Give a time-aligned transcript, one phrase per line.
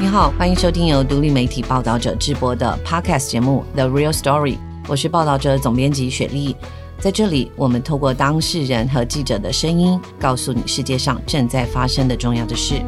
[0.00, 4.54] 你好，欢迎收听由独立媒体报道者制播的 Podcast 节目《The Real Story》，
[4.88, 6.56] 我是报道者总编辑雪莉。
[6.98, 12.80] 在这里，我们透过当事人和记者的声音，告诉你世界上正在发生的重要的事。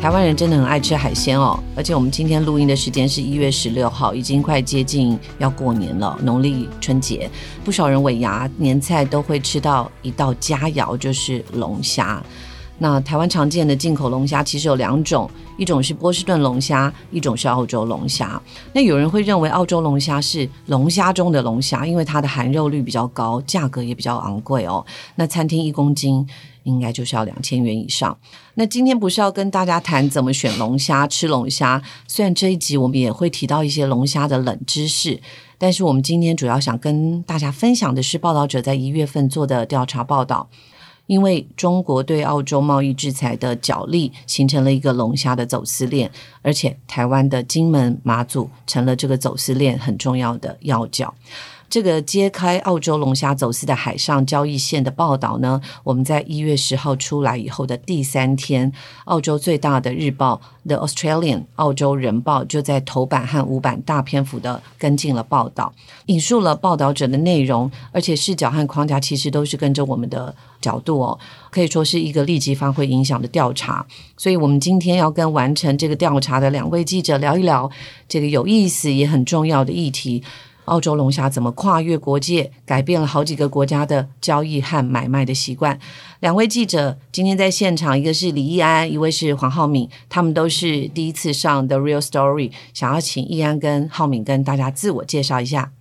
[0.00, 7.30] 台湾人真的很爱吃海鲜哦，而且我们今天录音的时间是一月十六号，已经快接近要过年了，农历春节，
[7.64, 12.20] 不少人尾牙年菜都会吃到一道佳肴，就是龙虾。
[12.80, 18.40] 那台湾常见的进口龙虾其实有两种，一种是波士顿龙虾，一种是澳洲龙虾。
[18.72, 24.84] 那有人会认为澳洲龙虾是龙虾中的龙虾，因为它的含肉率比较高，价格也比较昂贵哦。
[25.16, 26.24] 那餐厅一公斤
[26.62, 28.16] 应该就是要两千元以上。
[28.54, 35.20] 那今天不是要跟大家谈怎么选龙虾、吃龙虾，虽然这一集我们也会提到一些龙虾的冷知识，
[35.58, 40.48] 但是我们今天主要想跟大家分享的是报道者在一月份做的调查报道。
[41.08, 46.08] 因为中国对澳洲贸易制裁的角力，形成了一个龙虾的走私链，
[46.42, 51.12] 而且台湾的金门、马祖成了这个走私链很重要的要角。
[51.70, 58.72] 这个揭开澳洲龙虾走私的海上交易线的报道呢，我们在一月十号出来以后的第三天，
[59.04, 65.70] 澳洲最大的日报《The Australian》澳洲人报就在头版和五版大篇幅的跟进了报道，
[66.06, 71.18] 引述了报道者的内容，而且视角和框架其实都是跟着我们的角度哦，
[71.50, 73.86] 可以说是一个立即发挥影响的调查。
[74.16, 77.70] 所以，我们今天要跟完成这个调查的两位记者聊一聊
[78.08, 80.22] 这个有意思也很重要的议题。
[80.64, 85.78] 澳洲龙虾怎么跨越国界，改变了好几个国家的交易和买卖的习惯？
[86.20, 95.72] 两位记者今天在现场，一个是李易安，一位是黄浩敏，他们都是第一次上 The Real Story，想要请易安跟浩敏跟大家自我介绍一下。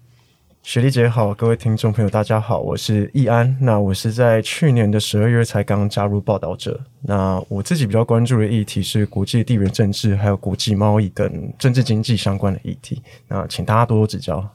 [0.68, 3.56] 雪莉姐好，各位听众朋友大家好，我是易安。
[3.62, 6.78] 那我是在去年的十二月才刚加入报道者。
[7.04, 13.02] 那我自己比较关注的议题是国际地缘政治，还有国际贸易跟政治经济相关的议题。
[13.30, 14.46] 那请大家多多指教。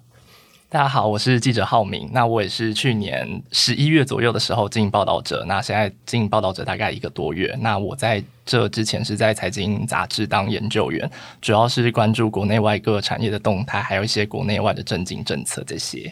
[0.73, 2.09] 大家好，我是记者浩明。
[2.15, 7.55] 那我也是去年十一月左右的时候进报道者，那现在进报道者大概一个多月。
[7.61, 11.11] 那我在这之前是在财经杂志当研究员，
[11.43, 16.11] 主要是关注国内外各产业的动态，还有一些国内外的政经政策这些。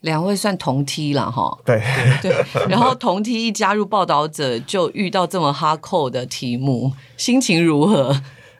[0.00, 1.82] 两位算同梯了哈，对
[2.22, 2.32] 对。
[2.66, 8.18] 然后同梯一加入报道者，就遇到这么哈扣的题目，心情如何？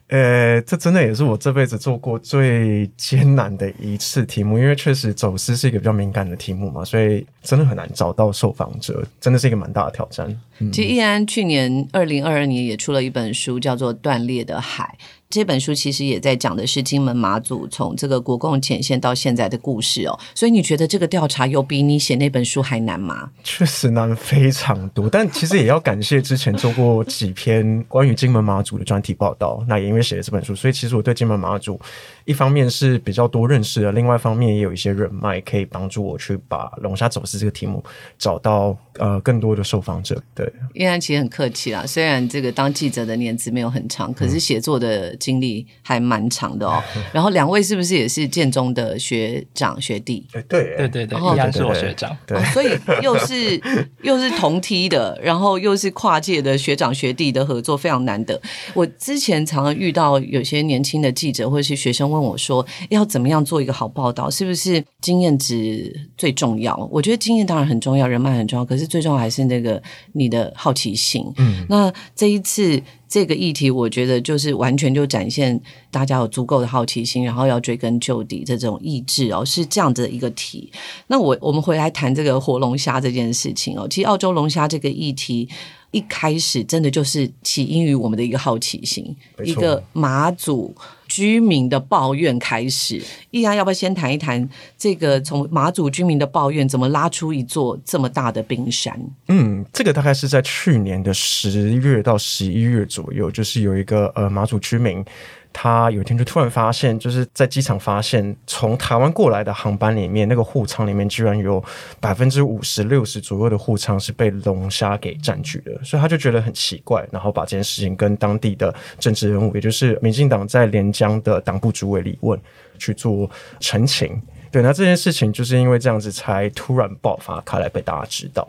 [0.08, 10.34] 呃，这真的也是我这辈子做过最艰难的一次题目，因为确实走私是一个比较敏感的题目嘛，所以真的很难找到受访者，真的是一个蛮大的挑战。
[10.72, 14.96] 其实易安去年二零二二年也出了一本书，叫做《断裂的海》。
[15.30, 23.30] 这本书其实也在讲的是金门马祖从这个国共前线到现在的故事哦，所以你觉得这个调查有比你写那本书还难吗？
[23.44, 31.78] 确实难非常多，但其实也要感谢之前做过几篇关于金门马祖的专题报道，那也因为写了这本书，所以其实我对金门马祖
[32.24, 37.84] 一方面是比较多认识的，另外一方面也有一些人脉可以帮助我去把龙虾走私这个题目
[38.18, 40.18] 找到呃更多的受访者。
[40.34, 45.14] 对，依然其实很客气啦，虽然这个当记者的年资没有很长，可是写作的。
[45.18, 50.26] 经历还蛮长的哦， 然后两位是不是也是建中的学长学弟？
[50.32, 53.60] 对对对对，一样是我学长，对，所以又是
[54.02, 58.40] 又是同梯的，然后又是跨界的学长学弟的合作非常难得。
[58.74, 64.30] 我之前常常遇到有些年轻的记者或者是学生问我说，要怎么样做一个好报道？
[64.30, 66.76] 是不是经验值最重要？
[66.90, 71.24] 我觉得经验当然很重要，人脉很重要，可是最重要还是那个你的好奇心。
[71.36, 72.82] 嗯，那这一次。
[73.08, 75.60] 这个议题，我觉得就是完全就展现
[75.90, 80.70] 大家有足够的好奇心，然后要追根究底的这种意志哦，是这样子的一个题。
[81.06, 85.48] 那我我们回来谈这个活龙虾这件事情哦，其实澳洲龙虾这个议题。
[85.90, 90.74] 一开始真的就是起因于我们的一个好奇心，一个马祖
[91.08, 93.02] 居民的抱怨开始。
[93.30, 98.96] 易安要不要先谈一谈这个从马祖居民的抱怨怎么拉出一座这么大的冰山？
[99.26, 105.04] 嗯，这个大概是在去年的十月到十一月左右，就是有一个呃马祖居民。
[105.52, 111.62] 他有一天就突然发现，就是在机场发现，从台湾过来的航班里面，那个货舱里面居然有
[111.98, 122.38] 百分之五十六十左右的货舱是被龙虾给占据的，所以他就觉得很奇怪，然后把这件事情跟当地的政治人物，也就是民进党在连江的党部主委李问
[122.78, 123.28] 去做
[123.58, 124.20] 澄清。
[124.52, 128.48] 对，那这件事情就是因为这样子才突然爆发开来，被大家知道。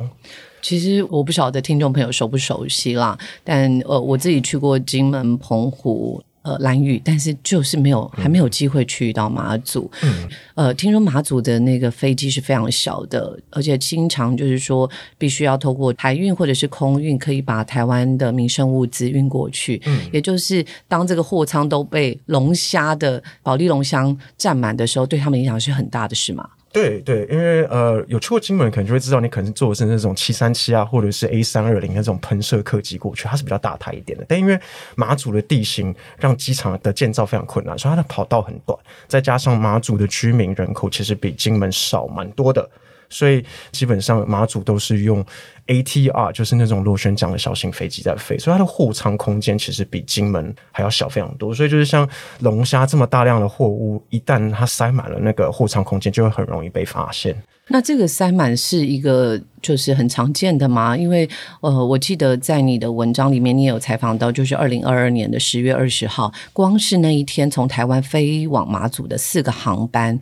[0.62, 6.22] 其实我不晓得听众朋友熟不熟悉啦，但呃，我自己去过金门、澎湖。
[6.42, 9.90] 呃蓝屿，但是就是没有还没有机会去到马祖。
[10.02, 19.82] 嗯，呃，听说马祖的那个飞机是非常小的，而且经常就是说必须要透过海运或者是空运，可以把台湾的民生物资运过去。
[19.86, 26.50] 嗯，也就是当这个货仓都被龙虾的保利龙箱占满的时候，对他们影响是很大的，是吗？
[26.72, 34.26] 对对，因为呃，有去过金门，可能就会知道，你可能坐的是那种七三七啊，或者是 A 三二零那种喷射客机过去，它是比较大台一点的。
[34.28, 34.60] 但因为
[34.96, 38.78] 马祖的地形让机场的建造非常困难，所以它的跑道很短，
[39.08, 42.70] 再加上马祖的居民人口其实比金门少蛮多的。
[43.12, 45.26] 所以基本上马祖都是用
[45.70, 51.54] ATR，就是那种螺旋桨的小型飞机在飞，所以它的货舱空间其实比金门还要小非常多。
[51.54, 57.36] 所以就是像龙虾这么大量的货物，一旦它塞满了那个货舱空间，就会很容易被发现。
[57.72, 60.98] 那这个塞满是一个就是很常见的吗？
[60.98, 61.30] 因为
[61.62, 70.20] 呃，我记得在你的文章里面，你也有采访到，就是二零二二年的十月二十号，光是那一天从台湾飞往马祖的四个航班。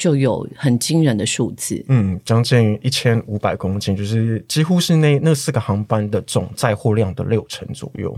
[0.00, 8.16] 就有很惊人的数字，嗯，将近一千五百公斤，就是几乎是那那四个航班的总载货量的六成左右。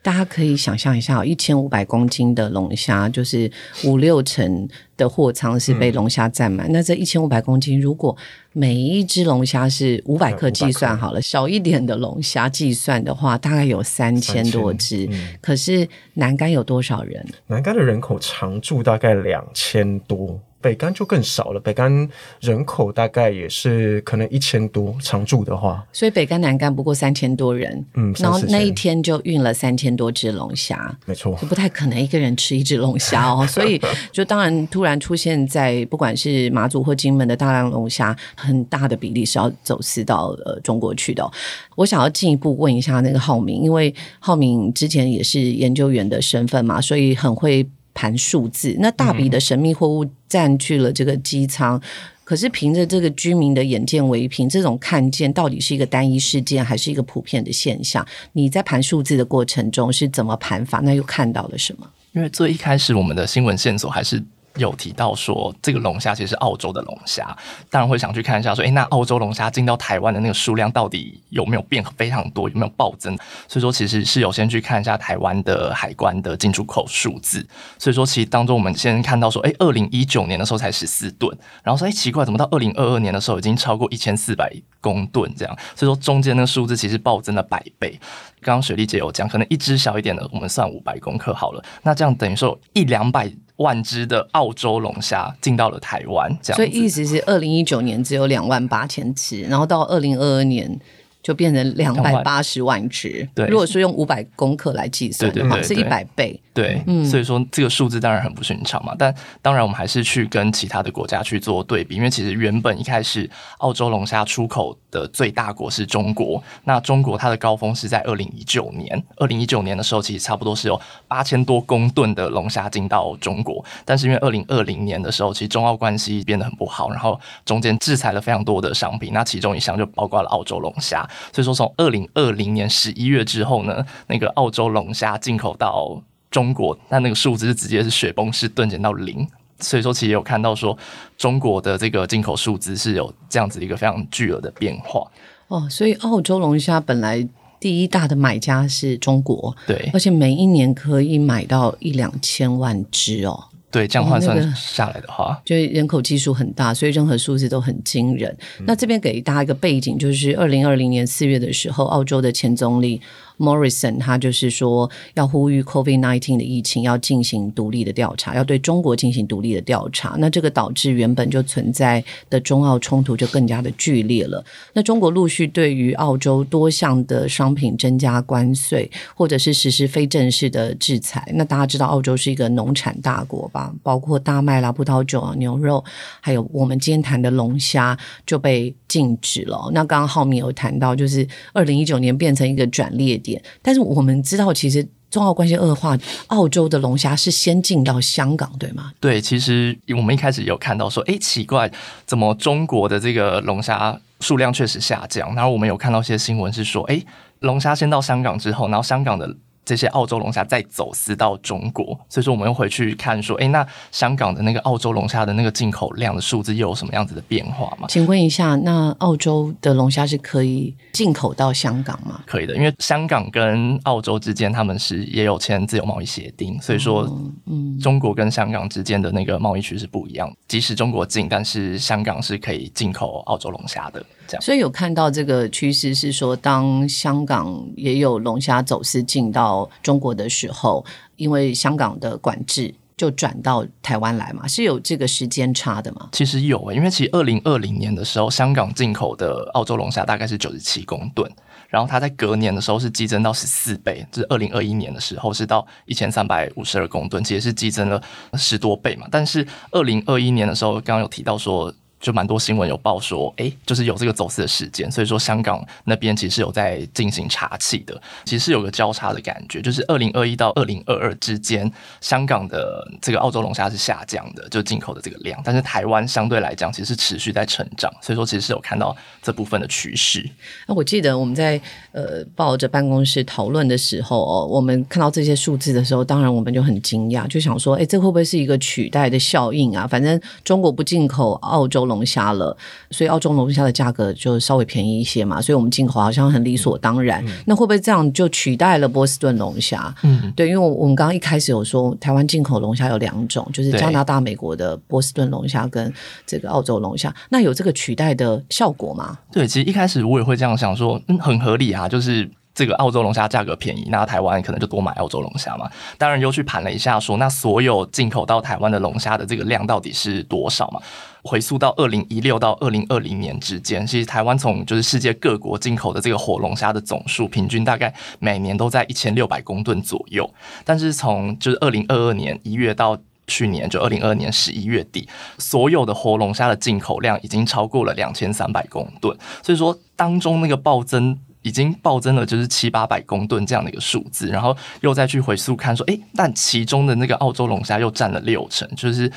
[0.00, 3.50] 大家可以想象一下，一千五百公斤的龙虾，就是
[3.84, 6.70] 五六成的货舱是被龙虾占满。
[6.70, 8.14] 那这一千五百公斤，如果
[8.52, 15.08] 每一只龙虾是五百克计算好了，小一点的龙虾计算的话，大概有三千多只。
[15.40, 17.26] 可是南竿有多少人？
[17.46, 20.38] 南竿的人口常住大概两千多。
[20.64, 22.08] 北干就更少了，北干
[22.40, 33.78] 人口大概也是可能一千多，常住的话，所以北干南干不过三千多人，嗯，然后那一天就运了三千多只龙虾，没错，就不太可能一个人吃一只龙虾哦， 所以
[34.10, 41.30] 就当然突然出现在不管是马祖或金门的大量龙虾，很大的比例是要走私到呃中国去的。
[41.76, 47.68] 我想要进一步问一下那个浩明，因为浩明之前也是研究员的身份嘛，所以很会。
[47.94, 51.80] 盘数字，那大笔的神秘货物占据了这个机舱，
[52.24, 58.06] 可是凭着这个居民的眼见为凭，这种看见到底是一个单一事件，还是一个普遍的现象？
[58.32, 60.80] 你在盘数字的过程中是怎么盘法？
[60.80, 61.88] 那又看到了什么？
[62.12, 64.22] 因为最一开始我们的新闻线索还是。
[64.56, 67.36] 有提到说，这个龙虾其实是澳洲的龙虾，
[67.68, 73.16] 当然会想去看一下，说，诶，那澳洲龙虾进到台湾的那个数量到底有没有变非常多，有没有暴增？
[73.48, 77.44] 所以说，其实是有先去看一下台湾的海关的进出口数字。
[77.78, 85.56] 所以说，其实当中我们先看到说，诶，二零一九年的时候才十四吨，然后说，诶，奇怪，怎么到二零二二年的时候已经超过一千四百公吨这样？
[85.74, 87.98] 所以说，中间那个数字其实暴增了百倍。
[88.40, 93.32] 刚刚雪莉姐有讲，可能一只小一点的，我们算五百公克好了，那这样等于说一两百。
[93.56, 100.80] 万只的澳洲龙虾进到了台湾，这样，所以意思是二零一九年只有两万八千只，然后到二零二二年。
[101.24, 103.26] 就变成两百八十万只。
[103.34, 106.38] 对，如果说用五百公克来计算的话，是一百倍。
[106.52, 108.94] 对，所以说这个数字当然很不寻常嘛。
[108.98, 116.40] 但当然，我们还是去跟其他的国家去做对比，因为其实原本一开始澳洲龙虾出口的最大国是中国。
[116.62, 123.64] 那中国它的高峰是在二零一九年，二零一九年的时候，其实差不多是有八千多公吨的龙虾进到中国。
[123.84, 131.06] 但是因为二零二零年的时候，其实中澳关系变得很不好，然后中间制裁了非常多的商品，那其中一项就包括了澳洲龙虾。
[131.32, 136.00] 所以说，从二零二零年十一月之后呢，那个澳洲龙虾进口到
[136.30, 139.26] 中国，那那个数字是直接是雪崩式顿减到零。
[139.64, 140.76] 所以说，其实有看到说，
[141.16, 145.10] 中国的这个进口数字是有这样子一个非常巨额的变化。
[145.48, 147.26] 哦，所以澳洲龙虾本来
[147.58, 153.44] 第一大的买家是中国，对，而且每一年可以买到一两千万只哦。
[153.70, 158.36] 对，这样换算下来的话，就人口基数很大，所以任何数字都很惊人。
[158.66, 163.00] 那这边给大家一个背景，就是二零二零年四月的时候，澳洲的前总理。
[163.38, 170.14] Morrison 他就是说要呼吁 COVID-19 的疫情要进行独立的调查，要对中国进行独立的调查。
[170.18, 174.44] 那这个导致原本就存在的中澳冲突就更加的剧烈了。
[174.72, 181.28] 那中国陆续对于澳洲多项的商品增加关税，或者是实施非正式的制裁。
[181.34, 183.74] 那大家知道澳洲是一个农产大国吧？
[183.82, 185.82] 包括大麦啦、葡萄酒啊、牛肉，
[186.20, 189.70] 还有我们今天谈的龙虾就被禁止了。
[189.72, 193.20] 那刚刚浩明有谈到，就是二零一九年变成一个转捩。
[193.62, 195.96] 但是我们知道，其实中澳关系恶化，
[196.28, 198.92] 澳洲的龙虾是先进到香港，对吗？
[199.00, 201.70] 对，其实我们一开始有看到说，哎，奇怪，
[202.04, 205.34] 怎么中国的这个龙虾数量确实下降？
[205.34, 207.00] 然后我们有看到一些新闻是说，哎，
[207.40, 217.86] 龙虾先到香港之后，然后香港的这些澳洲龙虾再走私到中国，所以说我们又回去看说，哎，那香港的那个澳洲龙虾的那个进口量的数字又有什么样子的变化吗？
[217.88, 222.22] 请问一下，那澳洲的龙虾是可以进口到香港吗？
[222.26, 227.08] 可以的，因为香港跟澳洲之间他们是也有签自由贸易协定，所以说，
[227.46, 230.30] 嗯，中国跟香港之间的那个贸易区是不一样。
[230.46, 234.04] 即使中国进，但是香港是可以进口澳洲龙虾的。
[234.26, 240.84] 这样，所以有看到这个趋势是说，当香港也有龙虾走私进到中国的时候，
[241.16, 242.74] 因为香港的管制。
[242.96, 246.10] 就转到台湾来嘛，是有这个时间差的吗？
[246.12, 251.28] 其实有，因为其实二零二零年的时候，香港进口的澳洲龙虾大概是九十七公吨，
[251.68, 258.00] 然后它在隔年的时候是激增到十四倍，就是二零二一年的时候是到一千三百五十二公吨，其实是激增了
[258.34, 259.08] 十多倍嘛。
[259.10, 261.74] 但是二零二一年的时候，刚刚有提到说。
[262.04, 280.28] 就蛮多新闻有报说，哎，就是有这个走私的事件，所以说香港那边其实有在进行查气的，其实是有个交叉的感觉，就是二零二一到二零二二之间，香港的这个澳洲龙虾是下降的，就进口的这个量，但是台湾相对来讲其实是持续在成长，所以说其实是有看到这部分的趋势。
[280.66, 281.58] 那我记得我们在
[281.94, 289.84] 呃抱着办公室讨论的时候哦，我们看到这些数字的时候，当然我们就很惊讶，就想说，哎，这会不会是一个取代的效应啊？
[289.86, 291.94] 反正中国不进口澳洲龙。
[292.04, 292.54] 虾了，
[292.90, 297.24] 所以澳洲龙虾的价格就稍微便宜一些嘛，所以我们进口好像很理所当然。
[297.46, 299.94] 那会不会这样就取代了波士顿龙虾？
[300.02, 305.90] 嗯，对，因为我们刚刚一开始有说，台湾进口龙虾有两种，就是加拿大、美国的波士顿龙虾跟
[306.26, 309.16] 这个澳洲龙虾，那有这个取代的效果吗？
[309.32, 312.30] 对，其实一开始我也会这样想说，嗯，很合理啊，就是。
[312.56, 315.68] 这个澳洲龙虾价格便宜，那台湾可能就多买澳洲龙虾嘛。
[315.98, 320.80] 当然又去盘了一下，说那所有进口到台湾的龙虾的这个量到底是多少嘛？
[321.24, 330.32] 回溯到二零一六到二零二零年之间，其实台湾从就是世界各国进口的这个活龙虾的总数，平均大概每年都在一千六百公吨左右。
[330.64, 339.18] 但是从就是二零二二年一月到去年就二零二二年十一月底，所有的活龙虾的进口量已经超过了两千三百公吨。
[339.42, 341.18] 所以说当中那个暴增。
[341.44, 349.12] 已经暴增了，就是七八百公吨这样的一个数字，然后又再去回溯看说，哎，但其中的那个澳洲龙虾又占了六成，就是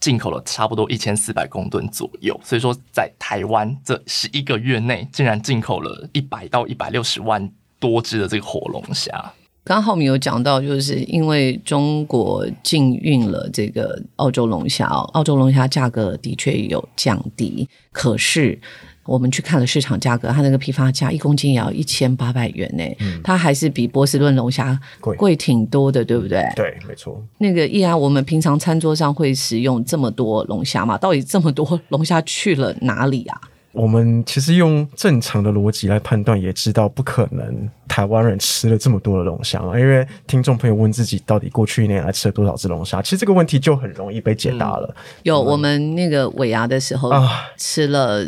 [0.00, 2.38] 进口了差不多一千四百公吨左右。
[2.42, 9.12] 所以说，在台湾这十一个月内，竟然进口了一百到一百六十万多只的这个火龙虾。
[9.62, 18.60] 刚刚浩明有讲到，就是因为中国禁运了这个澳洲龙虾，澳洲龙虾价格的确有降低，可是。
[19.08, 22.84] 我们去看了市场价格，它那个批发价一公斤也要一千八百元呢，
[23.24, 26.44] 它还是比波士顿龙虾贵贵挺多的，对不对？
[26.54, 27.24] 对，没错。
[27.38, 30.98] 那个易安，我们平常餐桌上会使用这么多龙虾吗？
[30.98, 33.40] 到底这么多龙虾去了哪里啊？
[33.72, 39.78] 我们其实用正常的逻辑来判断，也知道不可能台湾人吃了这么多的龙虾嘛。
[39.78, 43.00] 因为听众朋友问自己，到底过去一年来吃了多少只龙虾？
[43.00, 44.94] 其实这个问题就很容易被解答了。
[45.22, 47.10] 有我们那个尾牙的时候
[47.56, 48.26] 吃了。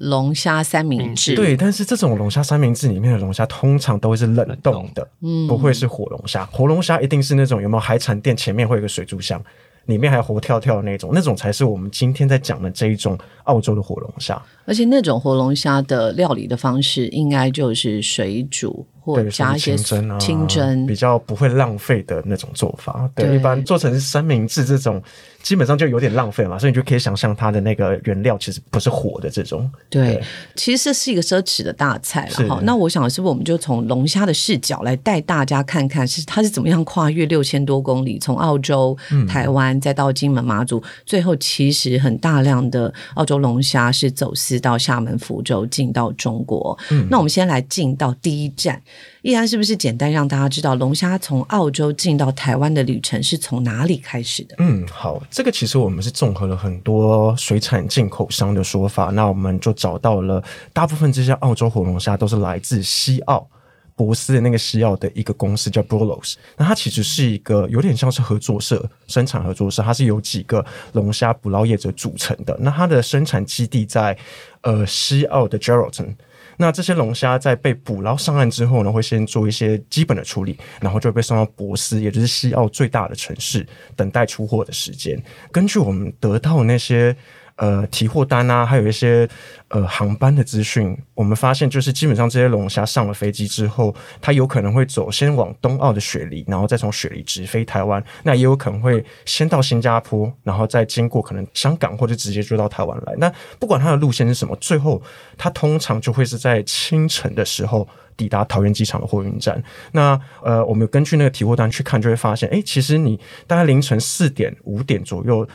[0.00, 6.46] 龙虾三明治，对，但是这种龙虾三明治里面的龙虾通常都会是冷冻的，嗯，不会是活龙虾。
[6.46, 9.42] 活龙虾一定是那种有没有海产店前面会有个水族箱，
[9.86, 14.40] 里面还有活跳跳的那种，那种才是我们今天在讲的这一种澳洲的活龙虾。
[14.64, 18.86] 而且那种活龙虾的料理的方式，应该就是水煮。
[19.00, 23.10] 或加一些清蒸，比较不会浪费的那种做法。
[23.14, 25.02] 对，一般做成三明治这种，
[25.42, 29.68] 基本上就有点浪费嘛，所以你就可以想象它的那个原料其实不是火的这种。
[29.88, 30.22] 对，
[30.54, 32.60] 其实这是一个奢侈的大菜了哈。
[32.62, 46.78] 那我想是不是我们就从龙虾的视角来带大家看看，是它是怎么样跨越六千多公里，从澳洲、台湾再到金门、马祖，最后其实很大量的澳洲龙虾是走私到厦门、福州进到中国。
[46.90, 48.80] 嗯，那我们先来进到第一站。
[49.22, 54.54] 依然是不是简单让大家知道龙虾从澳洲进到台湾的旅程是从哪里开始的？
[54.58, 60.42] 嗯，好，这个其实我们是综合了很多水产进口商的说法，那我们就找到了
[60.72, 63.46] 大部分这些澳洲活龙虾都是来自西澳
[63.94, 72.56] 博斯的那个西澳的一个公司叫 b r o l o s 那它其实是一个有点像是合作社生产合作社，它是由几个龙虾捕捞业者组成的。
[72.58, 74.16] 那它的生产基地在
[74.62, 76.14] 呃西澳的 Geraldton。
[76.60, 85.18] 那这些龙虾在被捕捞上岸之后呢，会先做一些基本的处理，然后就被送到博斯，也就是西澳最大的城市，等待出货的时间。
[85.50, 87.16] 根据我们得到那些
[87.60, 89.28] 呃提货单啊，还有一些
[89.68, 103.14] 呃航班的资讯，我们发现就是基本上这些龙虾上了飞机之后，它有可能会走先往东澳的雪梨，然后再从雪梨直飞台湾，那也有可能会先到新加坡，然后再经过可能香港或者直接就到台湾来。
[103.18, 105.02] 那不管它的路线是什么，最后
[105.36, 107.86] 它通常就会是在清晨的时候。
[108.16, 109.62] 抵达桃园机场的货运站，
[109.92, 115.48] 那呃，我们根据那个提货单去看，就会发现，哎，其实你大概凌晨四点、五点左右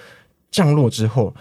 [0.49, 1.31] 降落之后，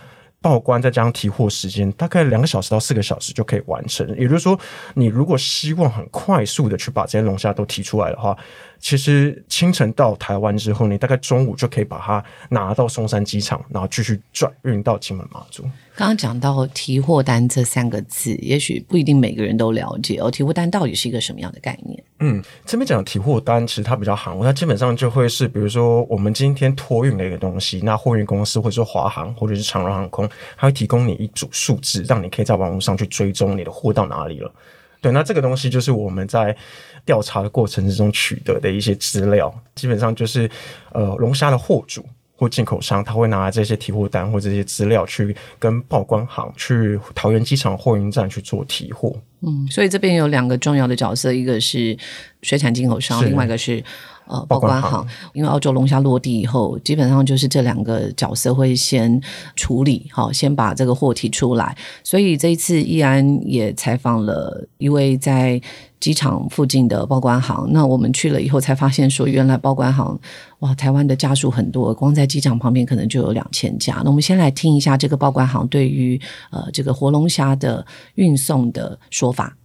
[0.45, 4.07] 报关再加上提货时间，大概两个小时到四个小时就可以完成。
[4.19, 4.61] 也就是说，
[4.93, 8.37] 你如果希望很快速的去把这些龙虾都提出来的话，
[8.85, 15.63] 其实清晨到台湾之后，你大概中午就可以把它拿到松山机场，然后继续转运到金门马祖。
[15.97, 20.31] 刚刚讲到提货单这三个字，也许不一定每个人都了解哦。
[20.31, 22.05] 提货单到底是一个什么样的概念？
[22.19, 34.53] 嗯，这边讲提货单，其实它比较含糊，它基本上就会是，比如说我们今天托运的一个东西，那货运公司或者说华航或者是长荣航空，它会提供你一组数字，让你可以在网络上去追踪你的货到哪里了。
[35.01, 36.55] 对，那这个东西就是我们在。
[37.05, 40.51] 调查的过程之中取得的一些资料，基本上就是
[40.93, 42.05] 呃龙虾的货主
[42.37, 49.15] 或进口商，他会拿这些提货单或这些资料去跟报关行去桃园机场货运站去做提货。
[49.41, 51.97] 嗯，所以这边有两个重要的角色，一个是
[52.43, 53.83] 水产进口商，另外一个是。
[54.27, 59.21] 呃，报关行，因为澳洲龙虾落地以后，基本上就是这两个角色会先
[59.55, 61.77] 处理，好，先把这个货提出来。
[62.03, 65.61] 所以这一次，易安也采访了一位在
[66.01, 67.71] 机场附近的报关行。
[67.73, 70.19] 那我们去了以后，才发现说，原来报关行，
[70.61, 74.01] 哇，台湾的家属很多，光在机场旁边可能就有两千家。
[74.05, 76.19] 那我们先来听一下这个报关行对于
[76.51, 79.57] 呃这个活龙虾的运送的说法。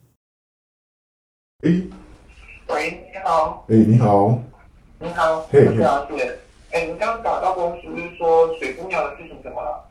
[1.64, 1.84] 诶，
[2.68, 3.66] 喂，你好。
[3.70, 4.38] 诶，你好。
[5.02, 6.30] 你好，谢谢了解。
[6.72, 7.88] 哎，你刚打到公司
[8.18, 9.86] 说水姑娘的事情怎么了？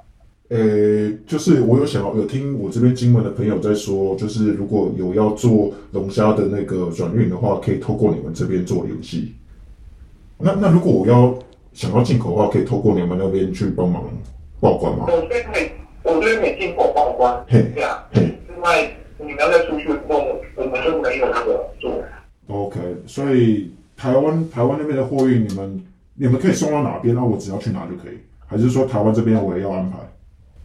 [0.48, 9.34] 呃，就是我有想要有听我这边金门的朋友在说，就是如果有要做龙虾的那个转运的话，可以透过你们这边做联系。
[10.36, 11.34] 那那如果我要
[11.72, 14.04] 想要进口的话，可以透过你们那边去帮忙
[14.60, 15.06] 报关吗？
[15.08, 15.70] 我这边可以，
[16.02, 17.44] 我这边可以进口报关。
[17.48, 18.06] 嘿，对啊。
[18.12, 20.16] 嘿，另外你们要再出去的话，
[20.56, 21.90] 我们就没有那个做。
[22.48, 23.72] OK，所以。
[23.98, 27.12] 台湾台湾那边的货运，你们你们可以送到哪边？
[27.16, 29.98] 那我只要去拿就可以，还是说台湾这边我也要安排？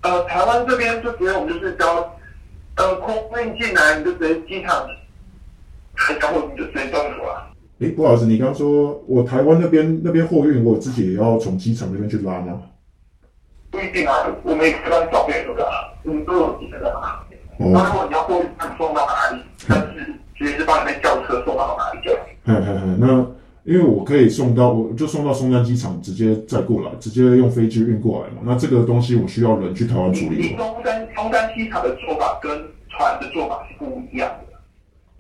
[0.02, 2.16] 呃，台湾这边就直接我们就是交，
[2.76, 4.86] 呃，空运进来你就直接机场，
[5.96, 7.50] 开交货你就直接交付了。
[7.80, 12.62] 诶，不好意思，你刚说我台湾那边那边货运，我自己也要从机场那边去拉吗？
[13.72, 14.14] 不一定啊，
[14.44, 15.66] 我们也可以帮你找别人的，
[16.04, 17.26] 嗯，都有几个人啊。
[17.58, 18.48] 那如果你要货运
[18.78, 22.16] 送到哪里，但是直接是帮你们叫车送到哪里就。
[22.46, 23.26] 嘿嘿嘿，那
[23.64, 28.42] 因为我可以送到，我就送到松山机场，直接再过来，直接用飞机运过来嘛。
[28.44, 30.36] 那这个东西我需要人去台湾处理。
[30.36, 32.52] 你松山松山机场的做法跟
[32.90, 34.58] 船的做法是不一样的。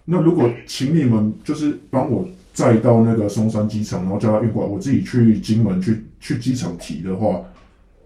[0.06, 7.42] 那如果请你们就是帮我载到那个松山机场，然后叫他运过来，我自己去金门去去机场提的话，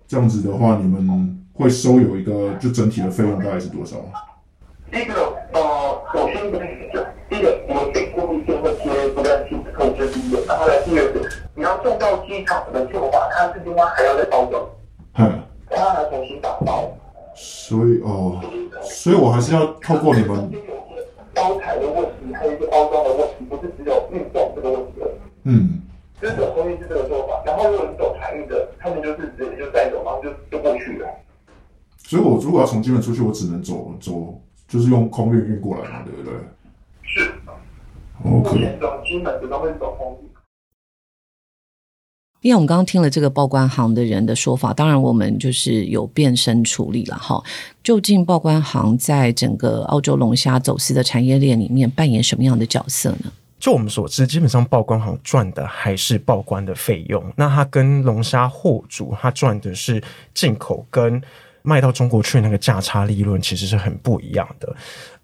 [0.07, 3.97] 这样子的话，你们会收有一个就整体的费用大概是多少？
[4.91, 5.13] 这个
[5.53, 5.59] 呃，
[6.13, 7.86] 首先跟你讲，第一个我
[11.57, 14.63] 你要送到机场的做法，它是另外还要再包装，
[15.15, 15.41] 嗯，
[15.71, 16.87] 它还重新打包。
[17.35, 18.39] 所以哦，
[18.83, 20.51] 所以我还是要透过你们。
[21.33, 25.01] 包材的问题，还有一些包装的问题，不是只有运送这个问题。
[25.45, 25.81] 嗯，
[26.21, 31.09] 就是有空运是这个做法，然后如果你走海运的，他们就是直接就带走，然后就就过去了。
[31.97, 34.39] 所以我如果要从金门出去，我只能走走。
[34.67, 36.33] 就是用空运运过来嘛，对不对？
[37.01, 37.31] 是。
[38.23, 38.77] OK。
[38.79, 40.29] 走金门只能会走空运。
[42.41, 47.43] 因为我们刚刚听了这个报关行的人的说法，当然我们就是有变身处理了哈。
[47.83, 53.31] 究竟报关行在整个澳洲龙虾走私的产业链里面扮演什么样的角色呢？
[53.59, 60.01] 就我们所知，基本上报关行赚的还是报关的费用，那它跟龙虾货主他赚的是
[60.33, 61.21] 进口跟。
[61.61, 64.75] 卖到中国去那个价差利润其实是很不一样的。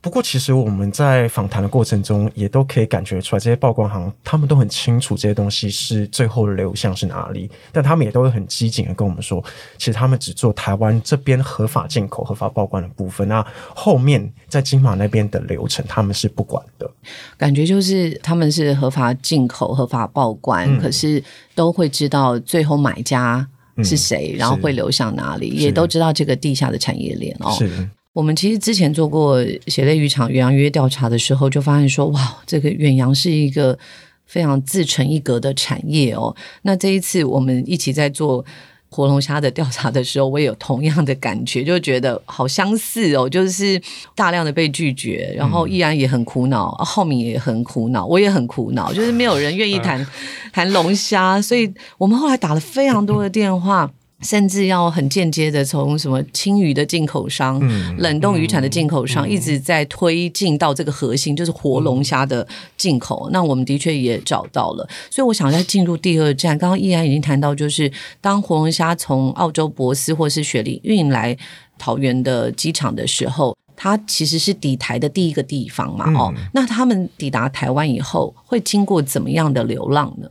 [0.01, 9.41] 不过，其实我们在访谈的过程中也都可以感觉出来，这些报关行他们都很清楚这些东西是最后的流向是哪里，但他们也都会很机警的跟我们说，
[9.77, 16.91] 其实他们只做台湾这边合法进口、合法报关的部分，那后面在金马那边的流程他们是不管的。
[17.37, 21.23] 感觉就是他们是合法进口、合法报关，可是
[21.55, 23.47] 都会知道最后买家。
[23.81, 24.35] 是谁？
[24.37, 25.47] 然后会流向哪里？
[25.49, 27.51] 也都知道这个地下的产业链哦。
[27.57, 27.69] 是
[28.11, 33.79] 我们其实之前做过血泪渔场远洋渔业调查的时候，就发现说，哇，这个远洋是一个
[34.27, 36.35] 非常自成一格的产业哦。
[36.61, 38.45] 那这一次我们一起在做
[38.93, 43.81] 活龙虾的调查的时候，我也有同样的感觉，就觉得好相似哦，就是
[44.13, 50.05] 大量的被拒绝，然后依然也很苦恼，浩敏也很苦恼，我也很苦恼，就是没有人愿意谈
[50.53, 53.89] 谈龙虾，所以我们后来打了非常多的电话。
[54.23, 57.59] 甚至要很间接的从什么青鱼的进口商、
[57.97, 63.29] 冷冻渔产的进口商，一直在推进到这个核心，就是活龙虾的进口。
[63.31, 66.57] 那我们的确也找到了，所以我想再进入第二站。
[66.57, 71.35] 刚刚依然已经谈到，就是当活龙虾从澳洲博斯或是雪梨运来
[71.77, 76.11] 桃园的机场的时候，它其实是抵台的第一个地方嘛。
[76.13, 80.29] 哦，那他们抵达台湾以后，会经过怎么样的流浪呢？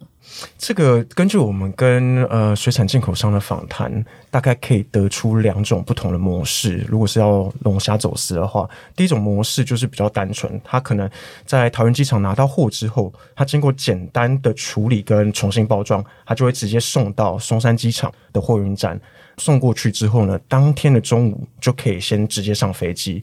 [0.57, 6.85] 这个根据我们跟呃水产进口商的访谈，大概可以得出两种不同的模式。
[6.89, 11.09] 如果是要龙虾走私的话，第一种模式就是比较单纯，它可能
[11.45, 18.99] 在桃园机场拿到货之后，它经过简单的处理跟重新包装，它就会直接送到松山机场的货运站。
[19.39, 23.23] 送过去之后呢，当天的中午就可以先直接上飞机。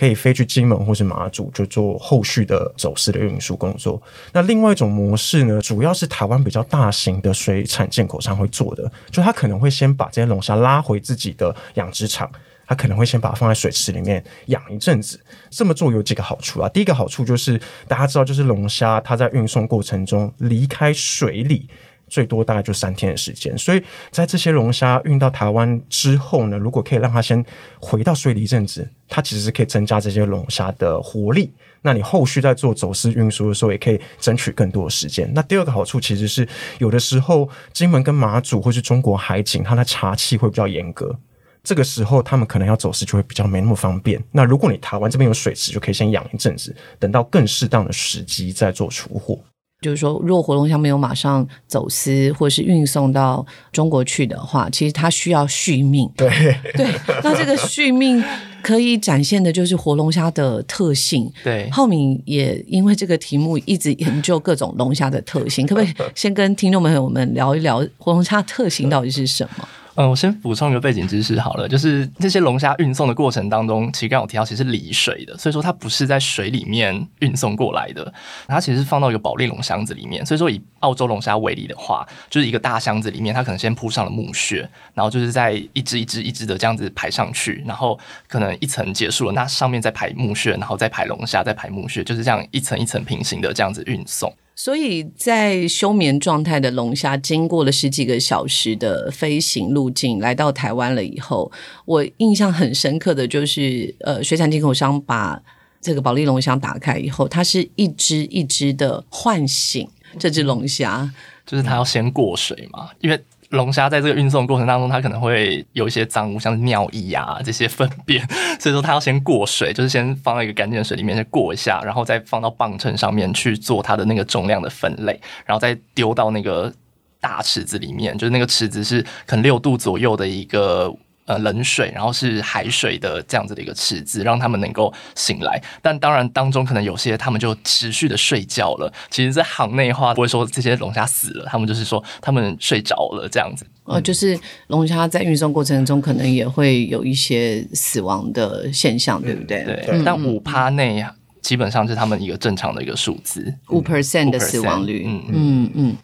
[0.00, 4.00] 可以飞去金门或是马祖，就做后续的走私的运输工作。
[4.32, 12.30] 那另外一种模式呢，主要是台湾比较大型的水产进口商会做的，就他可能会先把这些龙虾拉回自己的养殖场，
[12.66, 15.20] 他可能会先把它放在水池里面养一阵子。
[15.50, 16.68] 这么做有几个好处啊？
[16.70, 21.68] 第一个好处就是大家知道，就是龙虾它在运送过程中离开水里。
[22.10, 27.42] 最多大概就三天的时间，所以在这些龙虾运到台湾之后呢，如果可以让它先
[27.78, 31.50] 回到水里一阵子，它其实是可以增加这些龙虾的活力。
[31.82, 35.30] 那你后续在做走私运输的时候，也可以争取更多的时间。
[35.32, 36.46] 那第二个好处其实是，
[36.78, 41.18] 有的时候金门跟马祖或是中国海警，它的查气会比较严格，
[41.62, 44.22] 这个时候他们可能要走私就会比较没那么方便。
[44.32, 49.38] 那如果你台湾这边有水池，就可以先养一阵子，等到更适当的时机再做出货。
[49.80, 56.10] 就是说，如果活龙虾没有马上走私或是运送到中国去的话，其实它需要续命。
[56.16, 56.28] 对
[56.76, 56.86] 对，
[57.24, 58.22] 那这个续命
[58.62, 61.32] 可以展现的就是活龙虾的特性。
[61.42, 69.68] 对，浩敏也因为这个题目一直研究各种龙虾的特性，可不可以先跟听众朋友们聊一聊活龙虾特性到底是什么？
[69.96, 78.12] 嗯，我先补充一个背景知识好了，就是这些龙虾运送的过程当中，其实刚有提到，其实是离水的，所以说它不是在水里面运送过来的，
[78.46, 80.24] 它其实是放到一个保利龙箱子里面。
[80.24, 87.98] 所以说以澳洲龙虾为例的话，就是一个大箱子里面，它可能先铺上了木屑，然后就是在一只一只一只的这样子排上去，然后
[88.28, 94.32] 可能一层结束了，那上面再排木屑，然后再排龙虾，再排木屑，就是这样一层一层平行的这样子运送。
[94.62, 101.50] 所以在休眠状态的龙虾，经过了十几个小时的飞行路径，来到台湾了以后，
[101.86, 105.42] 我印象很深刻的就是，呃，水产进口商把
[105.80, 111.10] 这个保利龙虾打开以后，它是一只一只的唤醒这只龙虾，
[111.46, 113.18] 就是它要先过水嘛，因为。
[113.50, 118.26] 龙虾在这个运送过程当中，它可能会有一些脏污，像尿液啊这些粪便，
[118.58, 126.72] 所以说它要先过水，就是先放到一个干净的水里面先过一下，然后再放到磅秤上面去做它的那个重量的分类，然后再丢到那个
[127.20, 130.94] 大池子里面，就是那个池子是可能六度左右的一个。
[131.30, 135.62] 呃，冷水，然后是海水的这样子的一个池子，让他们能够醒来。
[135.80, 138.92] 但当然，当中可能有些他们就持续的睡觉了。
[139.10, 143.64] 其实，在行内话不会说这些龙虾死了，他们就是说他们睡着了这样子。
[143.84, 149.62] 呃，就是龙虾在运送过程中可能也会有一些死亡的现象，对不对？
[149.62, 150.02] 对。
[150.04, 151.06] 但五趴内
[151.40, 155.04] 基本上是他们一个正常的一个数字，五 percent 的死亡率。
[155.06, 155.96] 嗯嗯嗯。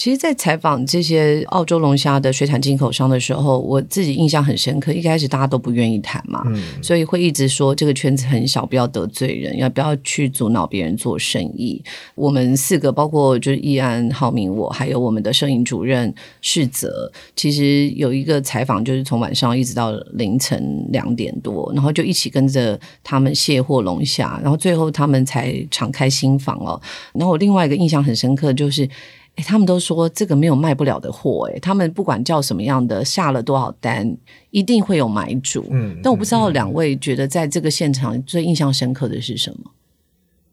[0.00, 4.94] 其实，在采访这些澳洲龙虾的水产进口商的时候，我自己印象很深刻。
[4.94, 6.42] 一开始大家都不愿意谈嘛，
[6.82, 11.84] 所以会一直说这个圈子很小，不要得罪人，要不要去阻挠别人做生意。
[12.14, 26.80] 我们四个，包括就是易安、浩明，我还有我们的摄影主任世泽，其实有一个采访，就是从晚上一直到凌晨两点多，然后就一起跟着他们卸货龙虾，然后最后他们才敞开心房哦。
[27.12, 28.88] 然后我另外一个印象很深刻就是。
[29.36, 34.16] 哎，他们都说这个没有卖不了的货，哎，他们不管叫什么样的，下了多少单，
[34.50, 35.66] 一定会有买主。
[35.70, 39.70] 嗯，但我不知道两位觉得在这个现场最印象深刻的是什么？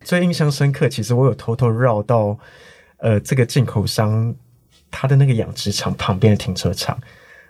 [0.04, 2.38] 最印象深刻，其实我有偷偷绕到
[2.98, 4.34] 呃这个进口商
[4.90, 6.98] 他的那个养殖场旁边的停车场，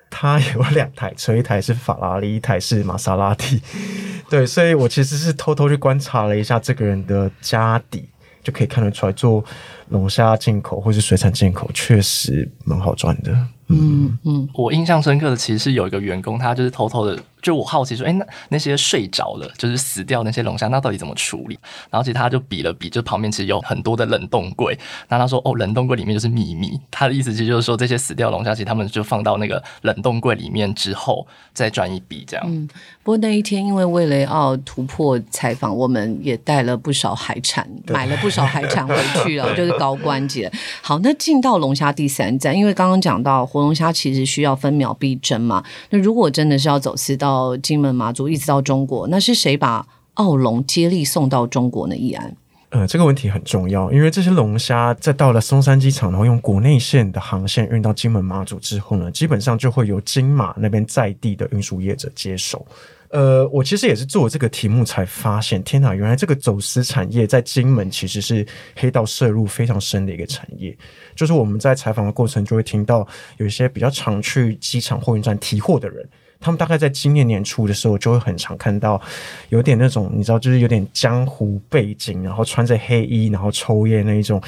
[0.09, 3.61] 他有两台车，一台是法拉利，一台是玛莎拉蒂。
[4.29, 8.09] 对，所以我其实是偷偷去观察了一下这个人的家底。
[8.43, 9.43] 就可以看得出来，做
[9.89, 13.31] 龙虾进口或是水产进口，确实蛮好赚的。
[13.69, 21.57] 嗯嗯，我印象深刻的其实是有一个员工，他就是偷偷的就我好奇说，哎、那那些睡着了，就是死掉那些龙虾，那到底怎么处理？
[21.89, 24.77] 然后其实他就比了比，就旁边其实有很多的冷冻柜，
[25.09, 26.79] 那他说，哦，冷冻柜里面就是秘密。
[26.89, 32.45] 他的意思其实就是说，这些死掉龙虾，其实他们就放到那个冷冻柜里面之后再赚一笔这样。
[32.47, 32.67] 嗯
[33.03, 40.51] 不过那一天，因为为雷奥突破采访，我们也带了不少海产，买了不少海产回去了，就是高关节。
[40.81, 45.63] 好，那进到龙虾第三站，因为刚刚讲到活龙虾其实需要分秒必争嘛。
[45.91, 51.95] 那如果真的是要走私到到金门、马祖，一直到中国，那是谁把澳龙接力送到中国呢？
[51.95, 52.33] 易安，
[52.69, 62.65] 呃，这个问题很重要，因为这些龙虾在到了松山机场，然后用国内线的航线运到金门、马祖之后呢，基本上就会由金马那边在地的运输业者接手。
[63.09, 70.77] 呃，我其实也是做这个题目才发现，天哪，原来这个走私产业在金门其实是黑道涉入非常深的一个产业。
[71.13, 73.05] 就是我们在采访的过程就会听到，
[73.37, 76.07] 有一些比较常去机场货运站提货的人，
[76.39, 79.01] 他们大概在今年年初的时候，就会很常看到
[79.49, 84.41] 有点那种你知道，就是有点江湖背景，然后穿着黑衣，然后抽烟那一种，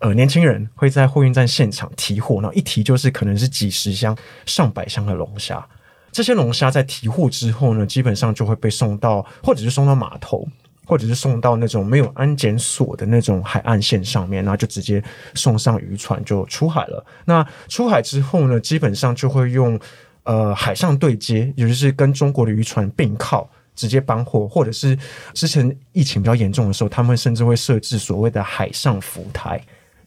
[0.00, 5.64] 呃，年轻人会在货运站现场提货，然后一提就是可能是几十箱、上百箱的龙虾。
[6.12, 10.48] 这些龙虾在提货之后呢，基本上就会被送到，或者是送到码头，
[10.86, 15.02] 或者是送到那种没有安检锁的那种海岸线上面，然后就直接
[15.34, 17.04] 送上渔船就出海了。
[17.26, 19.78] 那出海之后呢，基本上就会用
[20.26, 23.50] 呃海上对接，也就是跟中国的渔船并靠。
[23.76, 24.96] 直接搬货，或者是
[25.34, 29.60] 之前疫情比较严重的时候，他们甚至会设置所谓的海上浮台，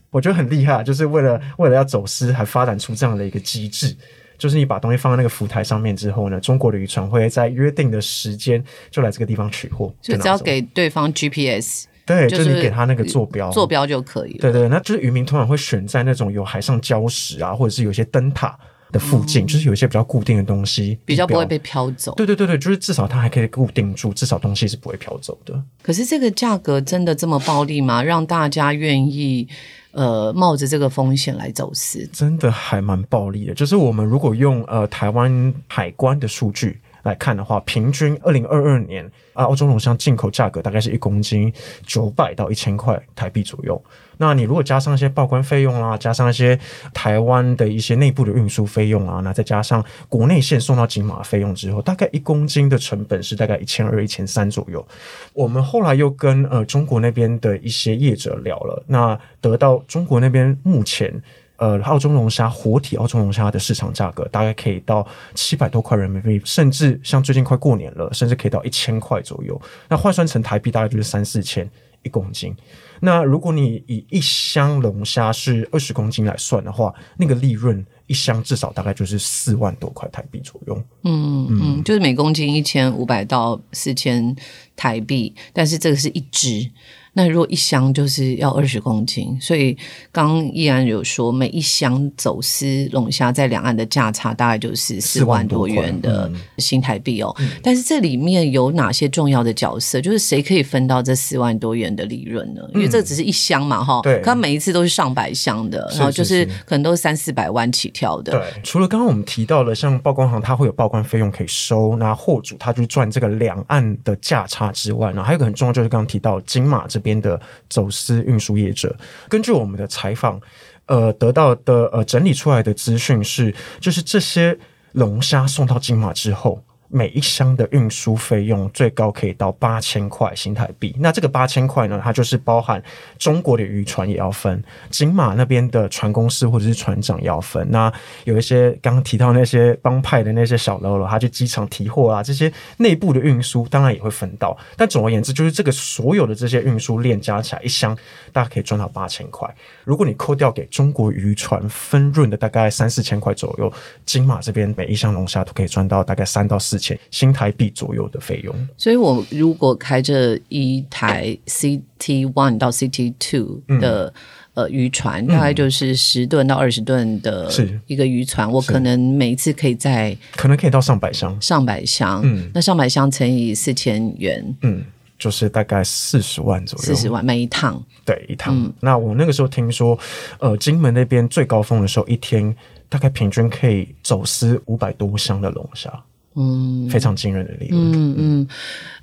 [0.09, 3.95] 我觉得很厉害，就是为了为了要走私，还发展出这样的一个机制。
[4.39, 14.39] 就是你把东西放在那个浮台上面之后呢，中国的渔船会在约定的时间就来这个地方取货，就只要给对方 GPS 对，就就是你给他那个坐标，坐标就可以了。
[14.39, 18.57] 对对，那就是渔民通常会选在那种有海上礁石啊，或者是有些灯塔
[18.91, 22.13] 的附近，就是有一些比较固定的东西，比较不会被飘走。
[22.15, 25.61] 对对对对，就是至少它还可以固定住，至少东西是不会飘走的。
[25.81, 28.01] 可是这个价格真的这么暴利吗？
[28.01, 29.47] 让大家愿意
[29.91, 32.07] 呃冒着这个风险来走私？
[32.11, 33.53] 真的还蛮暴力的。
[33.53, 41.51] 就是我们如果用呃台湾海关的数据来看的话，平均二零二二年啊，澳洲龙虾进口价格大概是一公斤
[41.85, 43.81] 九百到一千块台币左右。
[44.21, 46.59] 那你如果加上一些报关费用啦，加上一些
[46.93, 54.85] 台湾的一些内部的运输费用啊，那再加上国内线送到金马费用之后，大概一公斤的成本是大概一千二、一千三左右。
[55.31, 61.23] 我们后来又跟呃中国那边的一些业者聊了，那得到中国那边目前
[61.59, 69.61] 呃澳洲龙虾活体澳洲龙虾的市场价格大概可以到七百多块人民币，甚至像最近快过年了，甚至可以到一千块左右。
[69.89, 71.69] 那换算成台币大概就是三四千
[72.03, 72.55] 一公斤。
[73.01, 80.83] 那如果你以一箱龙虾是二十公斤来算的话，那个利润一箱至少大概就是四万多块台币左右。
[81.03, 84.35] 嗯嗯，就是每公斤一千五百到四千
[84.75, 86.69] 台币，但是这个是一只。
[87.13, 89.75] 那如果一箱就是要二十公斤，所以
[90.11, 97.35] 刚刚依然有说，每一箱走私龙虾在两岸的价差大概就是四万多元的新台币哦。
[97.63, 99.99] 但是这里面有哪些重要的角色？
[99.99, 102.61] 就是谁可以分到这四万多元的利润呢？
[102.73, 108.31] 因为这只是一箱嘛，哈、对可它每一次都是上百箱的，然后就是可能都是三四百万起跳的。
[108.33, 118.95] 对，除了刚刚我们提到了，像报关行它会有报关费用可以收，那货主他就赚这个两岸的价差之外，然后还有一个很重要就是刚刚提到金马这边的走私运输业者，
[119.27, 120.39] 根据我们的采访，
[120.85, 124.57] 呃，得到的呃整理出来的资讯是，就是这些
[124.93, 126.63] 龙虾送到金马之后。
[126.89, 130.95] 每一箱的运输费用最高可以到八千块新台币。
[130.99, 132.83] 那这个八千块呢，它就是包含
[133.17, 137.65] 中国的渔船也要分，金马那边的船公司或者是船长要分。
[137.69, 137.91] 那
[138.23, 144.57] 有一些刚刚提到那些帮派的那些小喽啰，他去机场提货啊，这些内部的运输当然也会分到。
[144.75, 147.95] 但总而言之，就是这个所有的这些运输链加起来，一箱
[148.33, 149.47] 大家可以赚到八千块。
[149.83, 153.71] 如果你扣掉给中国渔船分润的大概三四千块左右，
[154.05, 158.55] 金马这边每一箱龙虾都可以赚到大概三到四千新台币左右的费用。
[158.77, 164.11] 所以我如果开着一台 CT One 到 CT Two 的、
[164.55, 174.83] 呃渔船，大概就是十吨到二十吨的是一个渔船，我可能每一次可以在可能可以到上百箱，上百箱，嗯那上百箱乘以四千元，嗯，
[175.17, 176.83] 就是大概四十万左右。
[176.83, 177.81] 四十万每一趟。
[178.03, 178.73] 对，一趟。
[178.81, 179.97] 那我那个时候听说，
[180.39, 182.53] 呃，金门那边最高峰的时候，一天
[182.89, 185.93] 大概平均可以走私五百多箱的龙虾。
[186.35, 187.91] 嗯非常惊人的利润。
[187.91, 188.47] 嗯嗯，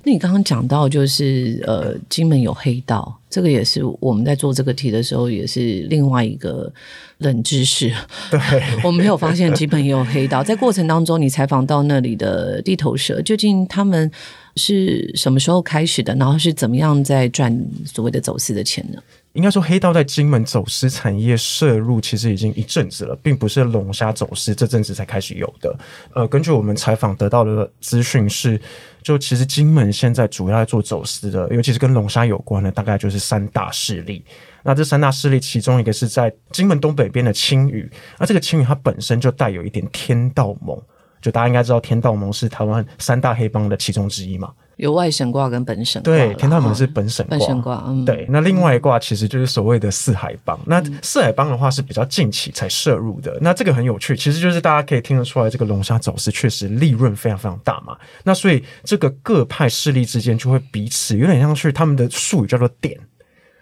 [0.03, 6.71] 那你刚刚讲到就是呃，金门有黑道，这个也是我们在做这个题的时候，也是另外一个
[7.19, 7.91] 冷知识。
[8.31, 8.39] 对，
[8.83, 14.09] 我们没有发现金门也有黑道，在过程当中，你采访到那里的地头蛇，究竟他们
[14.55, 16.15] 是什么时候开始的？
[16.15, 19.01] 然后是怎么样在赚所谓的走私的钱呢？
[19.37, 25.77] 应该说黑道在金门走私产业涉入其实已经一阵子了，并不是龙虾走私这阵子才开始有的。
[26.15, 28.59] 呃，根据我们采访得到的资讯是，
[29.03, 34.25] 就其实金门现在主要在做走私的，尤其是跟龙虾有关的，大概就是三大势力。
[34.63, 40.75] 那这三大势力，其中一个是在金门东北边的青屿，那这个青屿它本身就带有一点天道盟，
[41.21, 44.51] 就大家应该知道天道盟是台湾三大黑帮的其中之一嘛。
[44.77, 50.57] 有外省卦跟本省卦，对，天道门是哦本省卦本省卦，嗯，对，那另外一卦其实就是所谓的四海帮。
[50.65, 57.97] 那四海帮的话是比较近期才涉入的，那这个很有趣，其实就是大家可以听得出来，这个龙虾走私确实利润非常非常大嘛。
[58.23, 62.97] 那所以这个各派势力之间就会彼此有点像是他们的术语叫做点。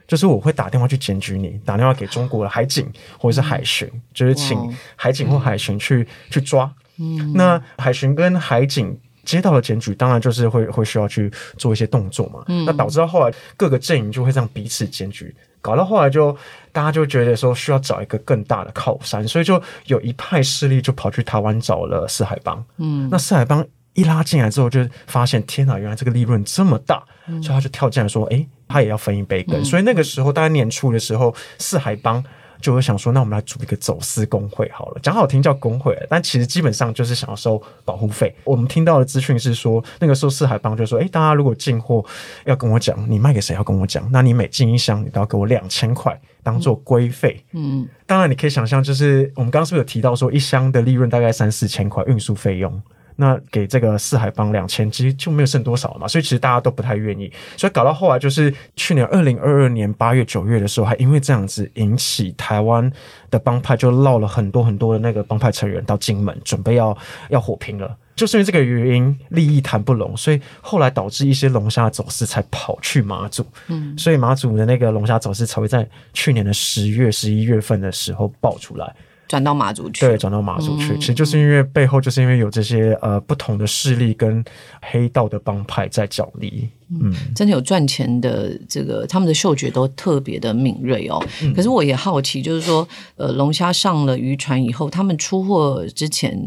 [0.08, 4.56] 就是我会打电话去检举你，打电话给中国的海警或者是海巡，就是请
[4.95, 6.71] 海警或海巡去去抓。
[6.99, 12.43] 嗯，那海巡跟海警接到了检举，当然就是会会需要去做一些动作嘛。
[12.47, 16.31] 嗯，那导致到后来各个阵营就会这样彼此检举，搞到后来就
[16.71, 22.63] 大家就觉得说需要找一个更大的靠山，所以就有一派势力就跑去台湾找了四海帮。
[22.77, 27.03] 嗯，那四海帮一拉进来之后，就发现天哪，原来这个利润这么大，
[27.41, 29.65] 所以他就跳进来说，诶，他也要分一杯羹。
[29.65, 32.23] 所以那个时候大概年初的时候，四海帮。
[32.65, 38.36] 就会想说，那我们来组一个走私工会好了，讲好听叫工会，但其实基本上就是想要收保护费。
[38.43, 42.04] 我们听到的资讯是说，那个时候四海帮就说，诶，大家如果进货
[42.43, 47.45] 要跟我讲，你卖给谁要跟我讲，那你每进一箱你都要给我两千块当做规费。
[47.51, 52.82] 嗯，当然你可以想象，就是我们刚刚是不是有提到说，一箱的利润大概三四千块运输费用。
[53.17, 62.91] 那给这个四海帮两千，其实就没有剩多少了嘛，所以其实大家都不太愿意，所以搞到后来就是去年二零二二年八月九月的时候，还因为这样子引起台湾
[63.32, 66.97] 的帮派就闹了很多很多的那个帮派成员到金门，准备要
[67.30, 67.95] 要火拼了。
[68.15, 78.95] 就是因为这个原因，利益谈不拢，所以后来导致一些龙虾走私才跑去马祖，嗯，所以马祖的那个龙虾走私才会在去年的十月、十一月份的时候爆出来。
[79.27, 84.43] 转到马祖去，对，转到马祖去，其实就是因为背后就是因为有这些呃不同的势力跟
[84.81, 91.23] 黑道的帮派在角力，嗯，真的有赚钱的这个，他们的嗅觉都特别的敏锐哦。
[91.55, 96.39] 可是我也好奇，就是说，呃，龙虾上了渔船以后，他们出货之前，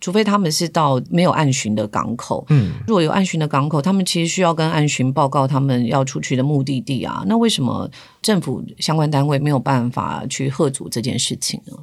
[0.00, 7.22] 除非他们是到没有岸巡的港口，嗯，如果有岸巡的港口，他们其实需要跟岸巡报告他们要出去的目的地啊。
[7.26, 7.90] 那为什么
[8.22, 11.74] 政府相关单位没有办法去贺阻这件事情呢？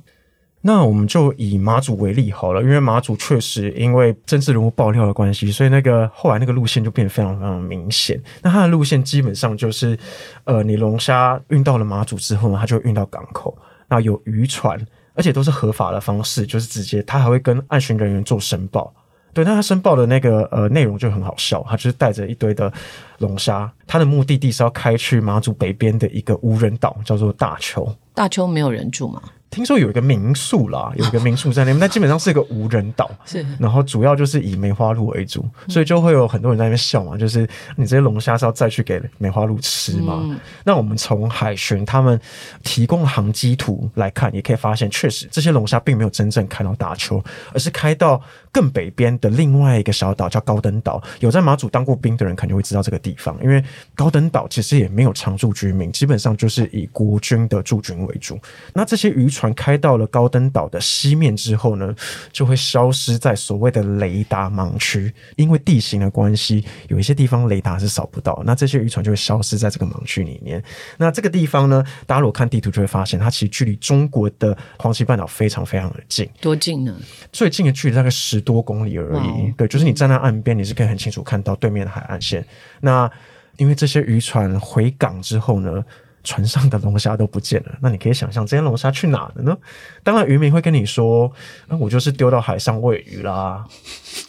[0.64, 8.22] 那我们就以马祖为例好了，因为马祖确实因为政治人物爆料的关系，所以那个后来那个路线就变得非常非常明显。
[8.44, 9.98] 那它的路线基本上就是，
[10.44, 14.80] 呃，你龙虾运到了马祖之后呢，它就运到港口，那有渔船，
[15.16, 18.94] 而且都是合法的方式，就是直接它还会跟岸巡人员做申报。
[19.34, 22.72] 对，那他申报的那个呃内容就很好笑，他就是带着一堆的
[23.20, 27.90] 龙虾，他的目的地是要开去马祖北边的一个无人岛，叫做大丘。
[28.14, 29.22] 大邱没有人住吗？
[29.52, 33.46] 听说有一个民宿啦， 有一个民宿在那边，但基本上是一个无人岛， 是。
[33.60, 40.24] 然后主要就是以梅花鹿为主，所以就会有很多人在那边笑嘛，就是你这些龙虾是要再去给梅花鹿吃吗？
[40.64, 42.20] 那我们从海巡他们
[42.64, 47.22] 提供航机图来看，也可以发现，确实这些龙虾并没有真正开到大丘，
[47.54, 51.02] 而是开到更北边的另外一个小岛叫高登岛。
[51.20, 53.64] 有在马祖当过兵的人肯定会知道这个地方，因为
[53.96, 58.40] 高登岛其实也没有常住居民，基本上就是以国军的驻军为主。
[58.74, 61.96] 那这些渔船开到了高登岛的西面之后呢，
[62.32, 70.62] 就会消失在所谓的雷达盲区，因为地形的关系，有一些地方雷达是扫不到，那这些渔船就会消失在这个盲区里面。
[70.98, 76.98] 那这个地方呢，大家如果看地图就会发现，它其实距离中国的黄岐半岛非常非常的近，多近呢？
[77.32, 79.52] 最近的距离大概十多公里而哇已。
[79.56, 82.46] 对，就是你站在岸边，你是可以很清楚看到对面的海岸线。
[82.82, 83.10] 那
[83.58, 85.84] 因为这些渔船回港之后呢，
[86.24, 87.78] 船上的龙虾都不见了。
[87.82, 89.58] 那你可以想象这些龙虾去哪了呢？
[90.04, 91.32] 当然，渔民会跟你说
[91.70, 93.66] ：“那、我就是丢到海上喂鱼啦，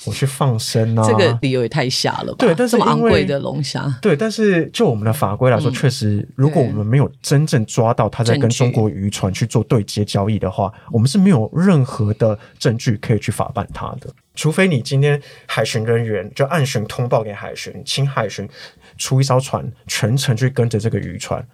[0.06, 2.36] 我去放生啊。”这个理由也太瞎了吧？
[2.38, 14.08] 对但是这么昂贵的龙虾，对，但是就我们的法规来说，确实，如果我们没有真正抓到他在跟中国渔船去做对接交易的话，我们是没有任何的证据可以去法办他的。
[14.34, 18.48] 除非你今天海巡人员就暗巡通报给海巡，请海巡
[18.96, 21.46] 出一艘船全程去跟着这个渔船。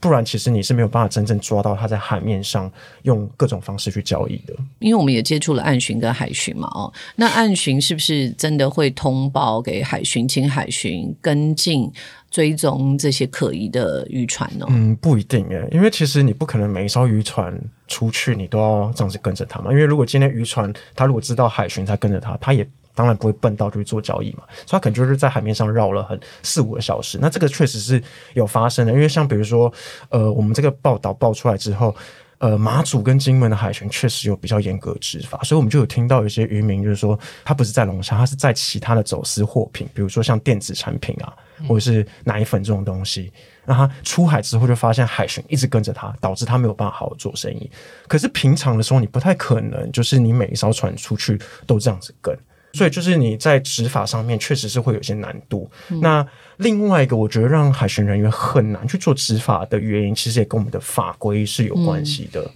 [0.00, 2.70] 不然其实你是没有办法真正抓到它在海面上
[3.02, 4.54] 用各种方式去交易的。
[4.78, 11.90] 因为我们也接触了岸巡跟海巡嘛，哦，那岸巡是不是真的会通报给海巡，请海巡跟进
[12.30, 14.66] 追踪这些可疑的渔船呢？
[14.68, 19.70] 嗯，不一定诶，因为其实你不可能每一艘渔船出去你都要这样子跟着它嘛。
[19.72, 27.16] 因为如果今天渔船它如果知道海巡在跟着它，它也当然不会笨到就去做交易嘛，所以他可能就是在海面上绕了很四五个小时。
[27.22, 28.02] 那这个确实是
[28.34, 29.72] 有发生的，因为像比如说，
[30.08, 31.94] 呃，我们这个报道爆出来之后。
[32.40, 41.34] 呃，马祖跟金门的海巡确实有比较严格执法，所以我们就有听到有些渔民就是说，他不是在龙虾，他是在其他的走私货品，比如说像电子产品啊，
[41.66, 43.32] 或者是奶粉这种东西。
[43.64, 47.68] 那他出海之后就发现海巡一直跟着他，导致他没有办法好好做生意。
[48.06, 52.32] 可是平常的时候，你不太可能就是你每一艘船出去都这样子跟。
[52.72, 55.70] 所以就是你在执法上面确实是会有些难度。
[56.00, 56.26] 那
[56.58, 62.50] 另外一个，我觉得让海巡人员很难去做执法的原因，其实也跟我们的法规是有关系的。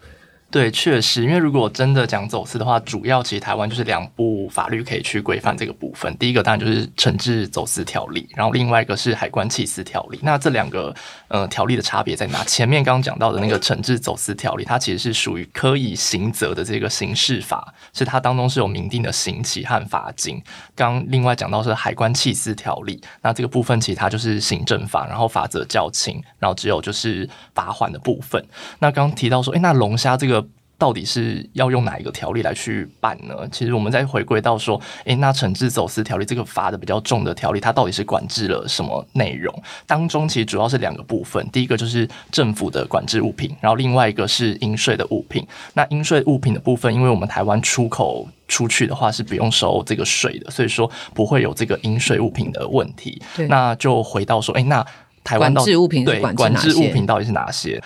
[0.52, 6.14] 对，确实，因为如果真的讲走私的话，主要其实台湾就是两部法律可以去规范这个部分。
[6.18, 10.18] 第一个当然就是《惩治走私条例》，然后另外一个是《海关弃私条例》。
[10.22, 10.94] 那这两个
[11.28, 12.44] 呃条例的差别在哪？
[12.44, 20.38] 前面刚刚讲到的那个《惩治走私条例》，它其实是属于可以刑责的这个刑事法，是它当中是有明定的刑期和罚金。
[20.76, 28.44] 刚另外讲到是《海关弃私条例》，那这个部分其实它就是行政法，然后法则较轻，然后只有就是罚款的部分。
[28.80, 30.41] 那刚刚提到说，哎，那龙虾这个。
[30.82, 33.36] 到底是要用哪一个条例来去办呢？
[33.52, 39.54] 其实我们再回归到说，诶，那惩治走私条例这个罚的比较重的条例，它到底是管制了什么内容？
[39.86, 45.46] 当中其实主要是两个部分，第一个就是政府的管制物品，然后另外一个是应税的物品。
[45.74, 53.22] 那应税物品的部分，因为我们台湾出口出去的话是不用收这个税的，所以说不会有这个应税物品的问题。
[53.48, 54.84] 那就回到说，诶，那
[55.22, 57.80] 台湾管制物品对管制物品到底是哪些？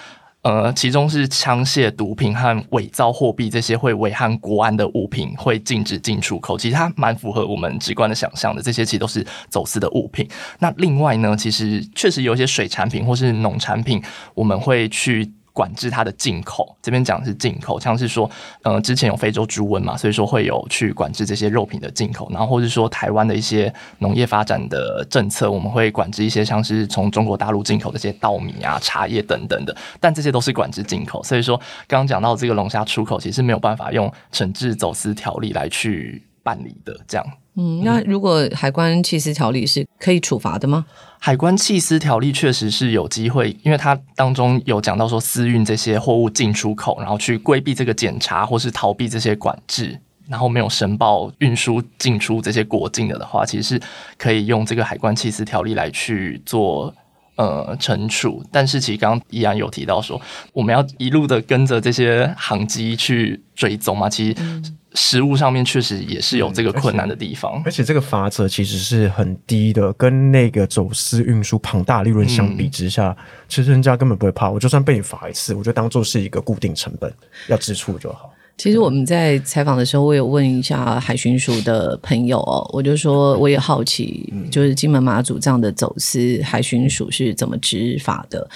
[0.46, 6.56] 呃，其中是枪械、毒品和伪造货币这些会危害国安的物品，会禁止进出口。
[6.56, 10.28] 其实它蛮符合我们直观的想象的，这些其实都是走私的物品。
[10.60, 14.00] 那另外呢，其实确实有一些水产品或是农产品，
[14.34, 15.32] 我们会去。
[15.56, 18.30] 管制它的进口，这边讲的是进口，像是说，
[18.60, 31.56] 呃，之前有非洲猪瘟嘛，所以说会有去管制这些肉品的进口，然后或者说台湾的一些农业发展的政策，我们会管制一些像是从中国大陆进口的这些稻米啊、茶叶等等的，但这些都是管制进口，所以说
[31.88, 37.26] 刚刚讲到这个龙虾出口，其实没有办法用惩治走私条例来去办理的，这样。
[37.58, 40.84] 嗯，那如果海关弃私条例是可以处罚的吗？
[41.18, 49.98] 海关弃私条例确实是有机会，因为它当中有讲到说私运这些货物进出口，然后去规避这个检查或是逃避这些管制，
[50.28, 53.80] 然后没有申报运输进出这些国境的的话，其实是
[54.18, 56.94] 可以用这个海关弃私条例来去做
[57.36, 58.44] 呃惩处。
[58.52, 60.20] 但是其实刚刚依然有提到说，
[60.52, 64.72] 我们要一路的跟着这些航机去追踪嘛，其实。
[64.96, 73.16] 实物上面确实也是有这个困难的地方，而且这个罚则其实是很低的，跟那个走私运输庞大利润相比之下，
[73.46, 74.50] 其实人家根本不会怕。
[74.50, 77.12] 我就算被你罚一次，我就当做是一个固定成本
[77.46, 78.32] 要支出就好。
[78.56, 88.48] 其实我们在采访的时候，我有问一下海巡署的朋友哦，我就说我也好奇，就是金门马祖这样的走私，海巡署是怎么执法的？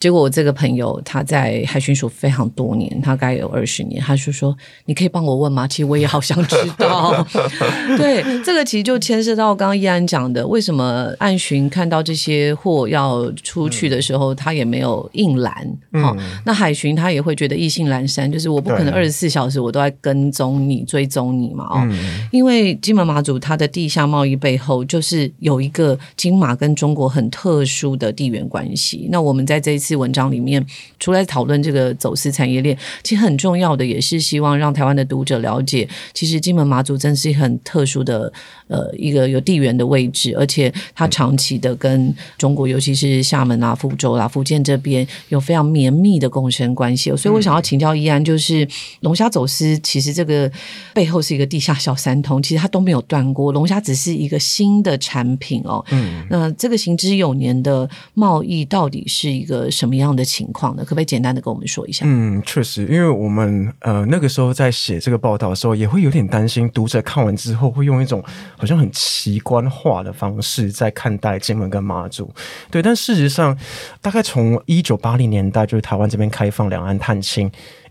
[0.00, 7.22] 结果我这个朋友他在海巡署非常多年，他大概有二十年，他就说：“你可以帮我问吗？”其实我也好想知道。
[7.98, 15.54] 对，这个其实就牵涉到刚刚依安讲的，为什么岸巡看到这些货要出去的时候，他也没有硬拦？
[16.00, 21.66] 好，那海巡他也会觉得意兴阑珊，就是我不可能二十四小时我都在跟踪你、追踪你嘛？
[21.78, 21.86] 哦，
[22.32, 29.06] 因为金门马祖它的地下贸易背后就是有一个金马跟中国很特殊的地缘关系。
[29.12, 29.89] 那我们在这一次。
[29.96, 30.64] 文章里面，
[30.98, 38.32] 除了讨论这个走私产业链，其实很重要的也是希望让台湾的读者了解，其实金门马祖真是很特殊的
[38.68, 47.16] 呃一个有地缘的位置，而且它长期的跟中国，尤其是厦门啊、福州啦、福建这边有非常绵密的共生关系。
[47.16, 48.66] 所以我想要请教依安，就是
[49.00, 50.50] 龙虾走私其实这个
[50.92, 55.84] 背后是一个地下小三通，其实它都没有断过，龙虾只是一个新的产品哦。
[55.90, 59.68] 嗯，那这个行之有年的贸易到底是一个？
[59.80, 60.82] 什么样的情况呢？
[60.84, 62.04] 可不可以简单的跟我们说一下？
[62.06, 68.22] 嗯，确实，因为我们呃那个时候在写这个报道的时候，也会有点担心读者看完之后会用一种
[68.58, 72.30] 好像很奇观化的方式在看待金门跟马祖。
[72.70, 73.58] 对，但事实上，
[74.02, 77.50] 大概从一九八零年代就是台湾这边开放两岸探亲。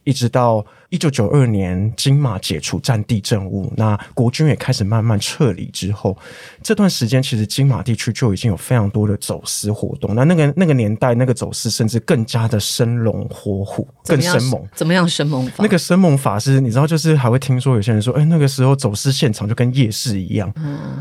[0.10, 6.18] 一直到一九九二年金马解除战地政务，那国军也开始慢慢撤离之后，
[6.64, 10.16] 这段时间其实金马地区就已经有非常多的走私活动。
[10.16, 14.68] 那那个那个年代，那个走私甚至更加的生龙活虎，更生猛。
[14.74, 15.54] 怎么样生猛法？
[15.60, 20.52] 那个生猛法是，你知道，就是还会听说有些人说，哎、那个时候走私现场就跟夜市一样，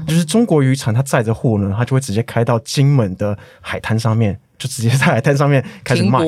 [0.06, 6.18] 就是中国渔船它载着货呢，它就会直接开到金门的海滩上面，就直接在海滩上面开始卖，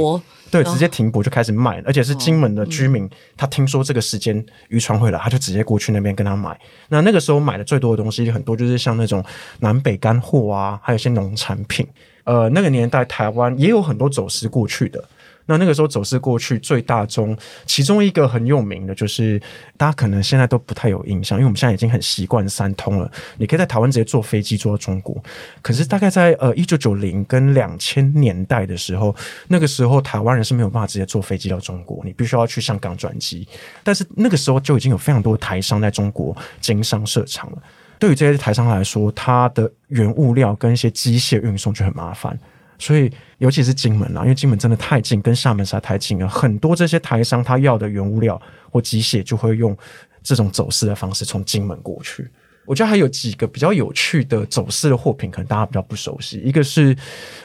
[0.51, 6.59] 对，直接停泊就开始卖，而且是金门的居民，他听说这个时间渔船会来，他就直接过去那边跟他买。
[6.88, 9.24] 那那个时候买的最多的东西很多就是像那种
[9.61, 11.86] 南北干货啊，还有一些农产品。
[12.24, 15.03] 呃，那个年代台湾也有很多走私过去的。
[15.51, 17.36] 那那个时候走私过去最大宗，
[17.66, 19.40] 其中一个很有名的就是
[19.76, 25.20] 大家可能现在都不太有印象，因为我们现在已经很习惯三通了，你可以在台湾直接坐飞机坐到中国。
[25.61, 29.14] 可是大概在呃一九九零跟两千年代的时候，
[29.48, 33.46] 那个时候台湾人是没有办法直接坐飞机到中国，你必须要去香港转机。
[33.82, 37.59] 但是那个时候就已经有非常多台商在中国经商设厂了。
[37.98, 42.38] 对于这些台商来说，它的原物料跟一些机械运送就很麻烦。
[42.81, 43.09] 所以，
[43.39, 49.76] 尤其是金门啊，因为金门真的太近，跟厦门实在太近了，很多这些台商他要的原物料或机械，就会用
[50.22, 52.28] 这种走私的方式从金门过去。
[52.66, 56.41] 我觉得还有几个比较有趣的走私的货品，可能大家比较不熟悉。
[56.41, 56.97] 一个是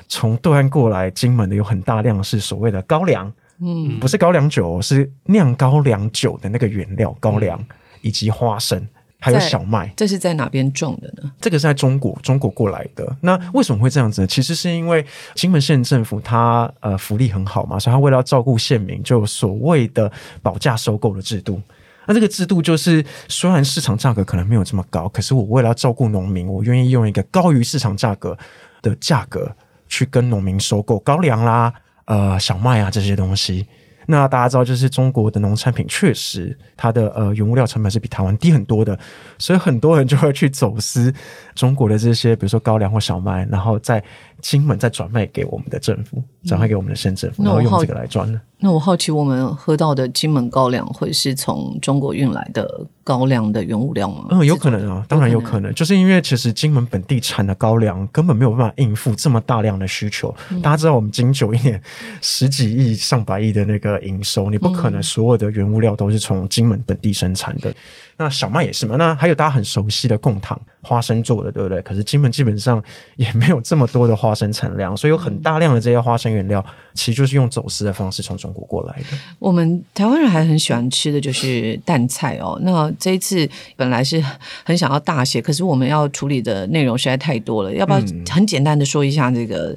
[0.08, 7.60] 从对岸过来金门的，有很大量是所谓的高粱，嗯，不是高粱酒哦，是酿高粱酒的那个原料高粱，
[8.02, 8.88] 以及花生，
[9.20, 9.92] 还有小麦。
[9.96, 11.32] 这是在哪边种的呢？
[11.42, 13.16] 这个是在中国中国过来的。
[13.22, 14.28] 那为什么会这样子呢？
[14.28, 20.12] 其实是因为金门县政府它呃福利很好嘛，所以它为了要照顾县民，就有所谓的
[20.42, 21.62] 保价收购的制度。
[22.08, 28.38] 那这个制度就是，虽然市场价格可能没有这么高，可是我为了要照顾农民，我愿意用一个高于市场价格
[28.84, 29.52] 的价格
[29.88, 31.74] 去跟农民收购高粱啦、
[32.06, 33.66] 呃小麦啊这些东西。
[34.08, 38.98] 那大家知道，就是中国的农产品确实它的呃原物料成本是比台湾低很多的，
[39.38, 41.14] 所以很多人就会去走私
[41.56, 44.04] 中国的这些，比如说高粱或小麦，然后在
[44.46, 48.40] 金门再转卖给我们的政府，转卖给我们的县政府，然后用这个来赚呢。
[48.60, 54.28] 那我好奇，我们喝到的金门高粱会是从中国运来的高粱的原物料吗？
[54.30, 60.34] 嗯，有可能啊，当然有可能，就是因为其实金门本地产的高粱根本没有办法应付这么大量的需求。
[60.62, 61.82] 大家知道我们金九一年
[62.22, 67.74] 十几亿、上百亿的那个营收，你不可能所有的原物料都是从金门本地生产的。
[68.18, 71.82] 那小麦也是嘛，那还有大家很熟悉的贡糖，花生做的，对不对？
[71.82, 72.82] 可是金门基本上
[73.18, 76.64] 也没有这么多的花生产量，所以有很大量的这些花生原料，
[76.94, 79.18] 其实就是用走私的方式从中国过来的。
[79.40, 82.60] 我们台湾人还很喜欢吃的就是淡菜哦。
[82.62, 84.22] 那这一次本来是
[84.64, 89.76] 很想要大写，可是我们要处理的内容实在太多了，要不要很简单的说一下这个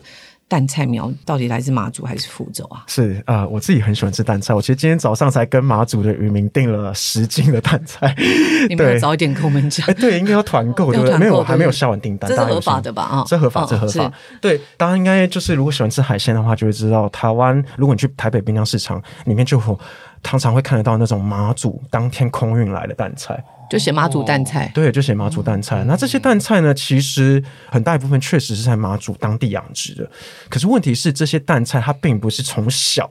[0.48, 2.82] 蛋菜苗到底来自马祖还是福州啊？
[2.86, 4.54] 是啊、呃我自己很喜欢吃蛋菜。
[4.54, 8.14] 我其实今天早上才跟马祖的渔民订了十斤的蛋菜。
[8.68, 9.92] 你们要对早一点跟我们讲哎，。
[9.94, 11.18] 对，应该要团购， 对不对？
[11.18, 14.12] 没有，我还没有下完订单，这合法的吧啊这合法，哦这合法是。
[14.40, 19.78] 对，大家应该就是如果喜欢吃海鲜的话，就会知道台湾，如果你去台北滨江市场里面，就有
[20.22, 23.38] 常常会看得到那种马祖当天空运来的蛋菜。
[23.70, 25.84] 就写马祖蛋菜，对，就写马祖蛋菜。
[25.84, 30.10] 那这些蛋菜呢，其实很大一部分确实是在马祖当地养殖的。
[30.48, 33.10] 可是问题是，这些蛋菜它并不是从小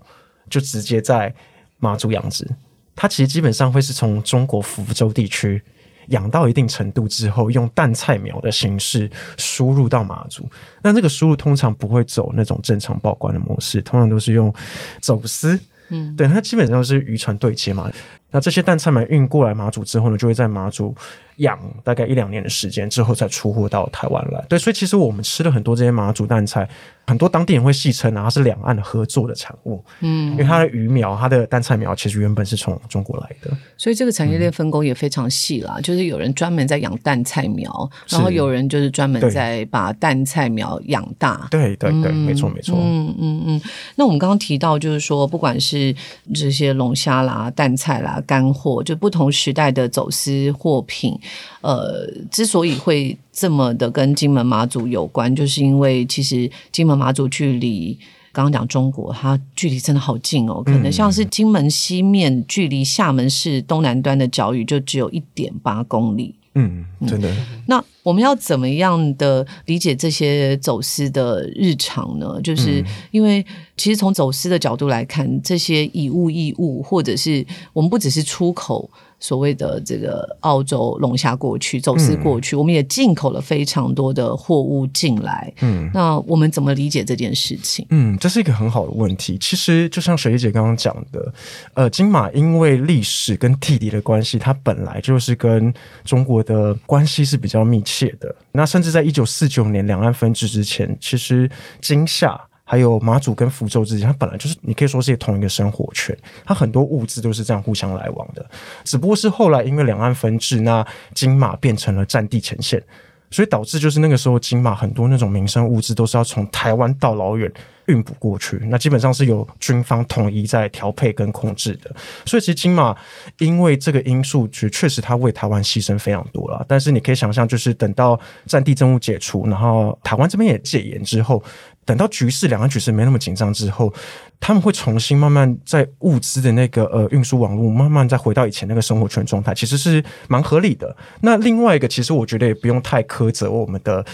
[0.49, 1.33] 就直接在
[1.79, 2.47] 马祖养殖，
[2.95, 5.61] 它其实基本上会是从中国福州地区。
[6.07, 10.49] 养到一定程度之后，用蛋菜苗的形式输入到马祖。
[10.81, 14.53] 那这个输入通常不会走那种正常报关的模式，通常都是用
[15.01, 15.59] 走私。
[15.89, 17.91] 嗯，对，它基本上是渔船对接嘛。
[18.31, 20.93] 那这些蛋菜苗运过来马祖之后呢，就会在马祖
[21.37, 24.43] 养大概一两年的时间之后再出货到台湾来。
[24.49, 26.67] 对，所以其实我们吃了很多这些马祖蛋菜，
[27.05, 29.83] 很多当地人会戏称啊，它是两岸合作的产物。
[30.01, 33.55] 嗯，因为它的鱼苗、它的蛋菜苗其实原本是从中国来的。
[33.77, 35.79] 所以这个产业链分工也非常细啦。
[35.81, 41.47] 就是有人专门在养蛋菜苗，然后有人就是专门在把蛋菜苗养大。
[41.49, 42.75] 对对对，没错没错。
[42.77, 43.61] 嗯嗯嗯，
[43.95, 45.95] 那我们刚刚提到，就是说，不管是
[46.33, 51.17] 这些龙虾啦、蛋菜啦、干货，就不同时代的走私货品，
[51.61, 57.97] 呃，之所以会这么的跟金门马祖有关，就是因为其实金门马祖距离。
[58.33, 66.35] 刚刚讲中国，它距离真的好近哦，可能像是金门西面距离厦门市东南端的角屿就只有一点八公里。
[66.59, 67.31] 嗯，真的。
[67.67, 72.41] 那我们要怎么样的理解这些走私的日常呢？
[72.41, 73.45] 就是因为
[73.75, 78.89] 其实从走私的角度来看，这些以物易物，或者是我们不只是出口
[79.19, 85.51] 所谓的这个澳洲龙虾过去走私过去，我们也进口了非常多的货物进来。
[85.61, 87.85] 嗯，那我们怎么理解这件事情？
[87.89, 89.37] 嗯，这是一个很好的问题。
[89.39, 91.33] 其实就像水丽姐刚刚讲的，
[91.73, 98.35] 呃，金马因为历史跟地理的关系，它本来就是跟中国的关系是比较密切的。
[98.51, 101.49] 那甚至在一九四九年两岸分治之前，其实
[101.81, 102.39] 金夏。
[102.69, 108.45] 还有马祖跟福州之间，它本来就是你可以说是同一个生活圈，它很多物资都是这样互相来往的。
[108.83, 112.83] 只不过是后来因为两岸分治，那金马变成了战地前线，
[113.31, 117.49] 所以导致就是那个时候金马很多那种民生物资都是要从台湾到老远
[117.87, 121.93] 运补过去，那基本上是由军方统一在调配跟控制的。
[122.25, 122.95] 所以其实金马
[123.39, 126.65] 因为这个因素，确确实它为台湾牺牲非常多了。
[126.67, 131.43] 但是你可以想象，就是等到战地政务解除，然后台湾这边也戒严之后。
[131.85, 133.93] 等到局势两岸局势没那么紧张之后，
[134.41, 140.93] 他们会重新慢慢在物资的那个呃运输网络慢慢再回到以前那个生活圈状态，其实是蛮合理的。
[141.21, 144.05] 那另外一个，其实我觉得也不用太苛责我们的，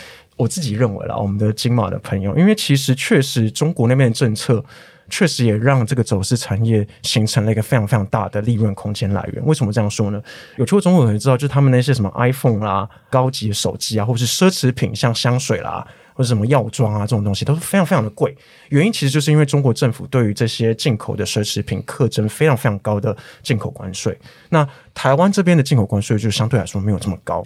[0.44, 4.64] 我自己认为啦，我们的金马的朋友，因为其实确实中国那边的政策
[5.10, 9.46] 确实也让这个走私产业形成了一个非常非常大的利润空间来源。
[9.46, 10.22] 为什么这样说呢？
[10.58, 15.88] 有去过中国人知道，就是他们那些什么 iPhone 啦、高级手机啊，或者是奢侈品，像香水啦。
[16.16, 18.38] 或者什么药妆啊，这种东西都是非常非常的贵。
[18.70, 24.16] 原因其实就是因为中国政府对于这些进口的奢侈品课征非常非常高的进口关税。
[24.50, 24.64] 那
[24.94, 27.44] 台湾这边的进口关税就相对来说没有这么高，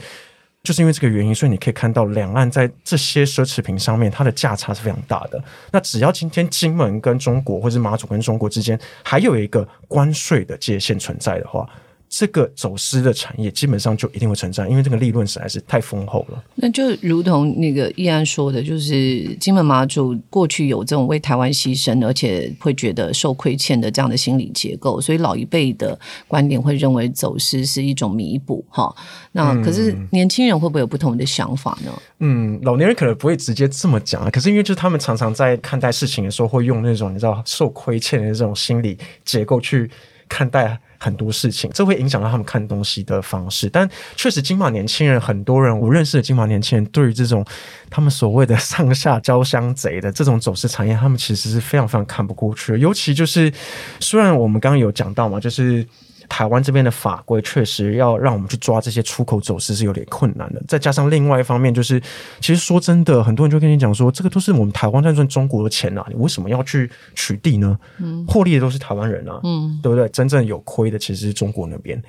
[0.67, 5.41] 就是因为这个原因，所以你可以看到两岸在这些奢侈品上面它的价差是非常大的。
[5.71, 11.65] 那只要今天金门跟中国，或者马祖跟中国之间还有一个关税的界限存在的话。
[12.09, 16.43] 这个走私的产业基本上就一定会存在，因为这个利润实在是太丰厚了。
[16.55, 28.63] 那就如同那个易安说的，就是金门马祖过去有这种为台湾牺牲，而且会觉得受亏欠的这样的心理结构，所以老一辈的观点会认为走私是一种弥补。
[28.69, 28.95] 哈，
[29.33, 31.91] 那可是年轻人会不会有不同的想法呢？
[32.19, 39.89] 嗯，老年人可能不会直接这么讲啊，可是因为就是他们常常在看待事情的时候，会用那种你知道受亏欠的这种心理结构去
[40.27, 40.79] 看待。
[40.99, 43.69] 很多事情，这会影响到他们看东西的方式。
[43.69, 47.45] 但确实，金马年轻人很多人，我认识的金马年轻人，对于这种
[47.87, 52.75] 他们所谓的上下交相贼的这种走私产业，他们其实是非常非常看不过去。
[52.79, 53.53] 尤其就是，
[53.99, 55.85] 虽然我们刚刚有讲到嘛，就是。
[56.29, 61.99] 台湾这边的法规确实要让我们去抓这些出口走私是有点困难的，再加上另外一方面就是，
[62.39, 67.77] 其实说真的，很多人就跟你讲说，这个都是我们台湾在赚中国的钱啊，你为什么要去取缔呢？
[67.97, 70.07] 嗯，获利的都是台湾人啊，嗯，对不对？
[70.09, 72.01] 真正有亏的其实是中国那边。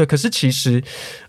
[0.00, 0.82] 对，可是其实，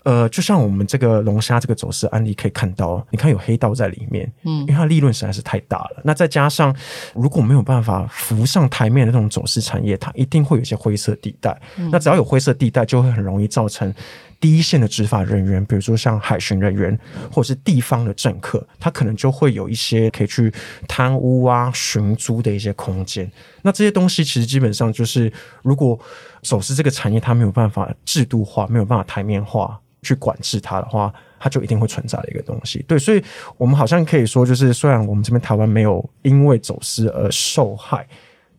[0.03, 6.01] 呃，就像我们这个龙虾这个走私案例可以看到，你看有黑道在里面，嗯，因为它利润实在是太大了。
[6.05, 6.73] 那再加上
[7.13, 11.61] 如果没有办法浮上台面的那种走私产业，它一定会有一些灰色地带。
[11.91, 13.93] 那只要有灰色地带，就会很容易造成。
[14.41, 16.99] 第一线的执法人员，比如说像海巡人员，
[17.31, 20.51] 或者是地方的政客，他可能就会有一些可以去
[20.87, 23.31] 贪污啊、寻租的一些空间。
[23.61, 25.31] 那这些东西其实基本上就是，
[25.61, 25.97] 如果
[26.41, 32.83] 走私这个产业它没有办法制度化、没有办法台面化去管制它的话，它就一定会存在的一个东西。
[32.87, 33.23] 对，所以
[33.57, 38.07] 我们好像可以说，就是虽然我们这边台湾没有因为走私而受害，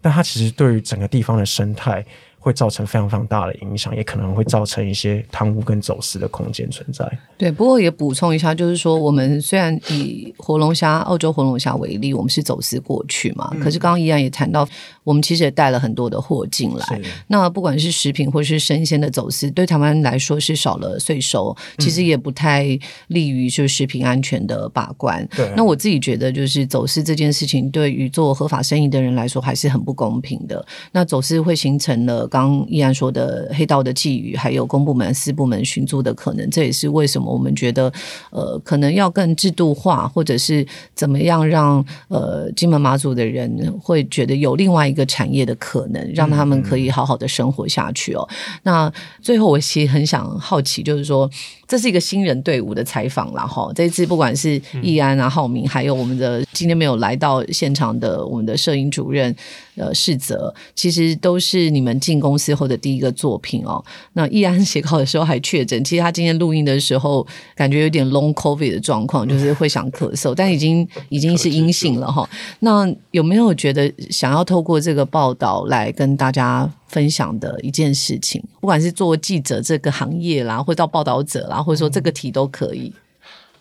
[0.01, 2.07] 但它其实对于整个地方的生态。
[2.43, 7.09] 会造成非常非常大的影响，也可能会造成一些贪污跟走私的空间存在。
[7.38, 14.68] 对，不过也补充一下，就是说，我们虽然以活龙虾、澳洲活龙虾为例，我们是走私过去嘛，可是刚刚依然也谈到，
[15.05, 17.01] 我们其实也带了很多的货进来。
[17.28, 22.76] 那不管是食品或是生鲜的走私，对台湾来说是少了税收，其实也不太
[23.07, 25.24] 利于就食品安全的把关。
[25.36, 30.66] 对，那我自己觉得，就是走私这件事情，对于做合法生意的人来说，还是很不公平的。
[30.90, 32.28] 那走私会形成了。
[32.33, 37.93] 刚依然说的黑道的觊觎，还有公部门、私部门寻租的可能，这也是为什么我们觉得，
[38.30, 48.26] 呃，可能要更制度化，或者是怎么样让呃金门马祖的人会觉得有另外一个产业的可能，让他们可以好好的生活下去哦。
[48.62, 51.30] 那最后我其实很想好奇，就是说。
[51.68, 59.35] 这是一个新人队伍的采访然后这次不管是易安啊、浩明，还有我们的今天没有来到现场的我们的摄影主任
[59.77, 63.85] 呃世泽，其实都是你们进公司后的第一个作品哦。
[64.14, 72.29] 那易安写稿的时候还确诊，其实他今天录音的时候感觉有点 long covid 的状况，就是会想咳嗽，但已经 已经是阴性了哈。
[72.61, 76.70] 那有没有觉得想要透过这个报道来跟大家？
[76.93, 82.93] 分享的一件事情，不管是做记者这个行业啦，或者到报道者啦，或者说这个题都可以。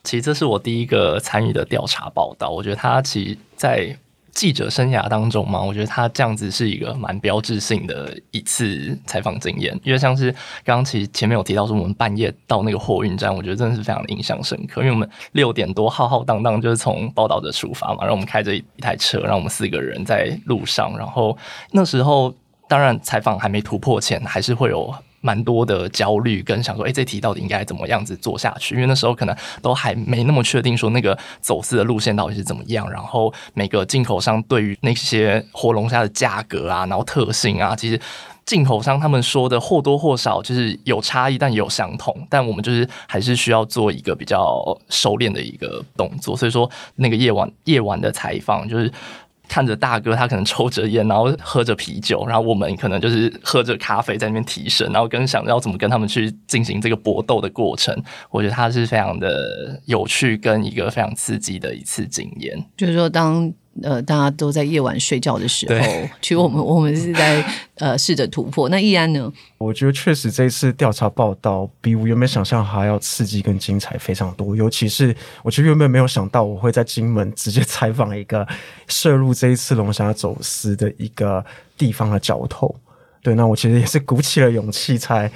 [0.03, 3.97] 其实这是我第一个参与的调查报道，我觉得它其实在
[4.31, 10.31] 记者生涯当中嘛，我觉得他这样子是一个蛮标志性的一次采访经验，因为像是
[10.63, 21.37] 刚刚其实前面有提到说我们半夜到那个货运站，我觉得真的是非常的印象深刻，因为我们六点多浩浩荡荡就是从报道者出发嘛，然后我们开着一台车，让我们四个人在路上，然后
[21.71, 22.33] 那时候
[22.67, 24.93] 当然采访还没突破前，还是会有。
[25.21, 28.75] 蛮多的焦虑跟想说，哎，这题到底应该怎么样子做下去？
[28.75, 37.99] 因为那时候可能都还没那么确定说那个走私的路线到底是怎么样，然后每个进口商对于那些活龙虾的价格啊，然后特性啊，其实
[38.45, 42.15] 进口商他们说的或多或少就是有差异，但也有相同。
[42.29, 46.35] 但我们就是还是需要做一个比较熟练的一个动作。
[46.35, 48.91] 所以说，那个夜晚夜晚的采访就是。
[49.51, 57.93] 看着大哥，他可能抽着烟，然后喝着啤酒，然后我们可能就是喝着咖啡在那边提神，然后跟想要怎么跟他们去进行这个搏斗的过程，
[58.29, 62.63] 我觉得他是非常的有趣，跟一个非常刺激的一次经验。
[62.77, 63.53] 就是说，当。
[63.81, 67.43] 呃，大家都在夜晚睡觉的时候，其实我们我们是在
[67.79, 68.67] 呃试着突破。
[68.67, 69.31] 那易安呢？
[69.57, 74.55] 我觉得确实这一次调查报道比我原本想象还要刺激跟精彩非常多。
[74.55, 78.45] 尤其是我其实原本没有想到我会在金门直接采访一个
[78.87, 81.43] 涉入这一次龙虾走私的一个
[81.77, 82.75] 地方的角头。
[83.23, 85.31] 对，那我其实也是鼓起了勇气才。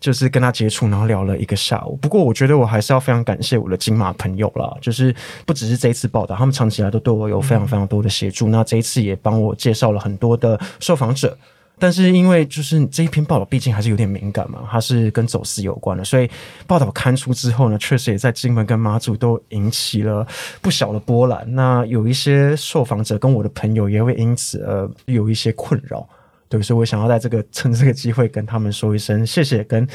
[0.00, 1.96] 就是跟他接触，然后聊了一个下午。
[1.96, 5.14] 不过，我觉得我还是要非常感谢我的金马朋友啦，就是
[5.46, 8.48] 不只是这一次报道，他们长期以来都对我有非常非常多的协助。
[8.48, 11.36] 那这一次也帮我介绍了很多的受访者。
[11.80, 16.28] 但是因为就是这一篇报道毕竟还是有点敏感嘛，它是跟走私有关的，所以
[16.66, 20.26] 报道刊出之后呢，确实也在金门跟马祖都引起了
[20.60, 21.46] 不小的波澜。
[21.54, 26.04] 那有一些受访者跟我的朋友也会因此而有一些困扰。
[26.48, 29.86] 对，所以我想要在这个趁这个机会跟他们说一声谢谢跟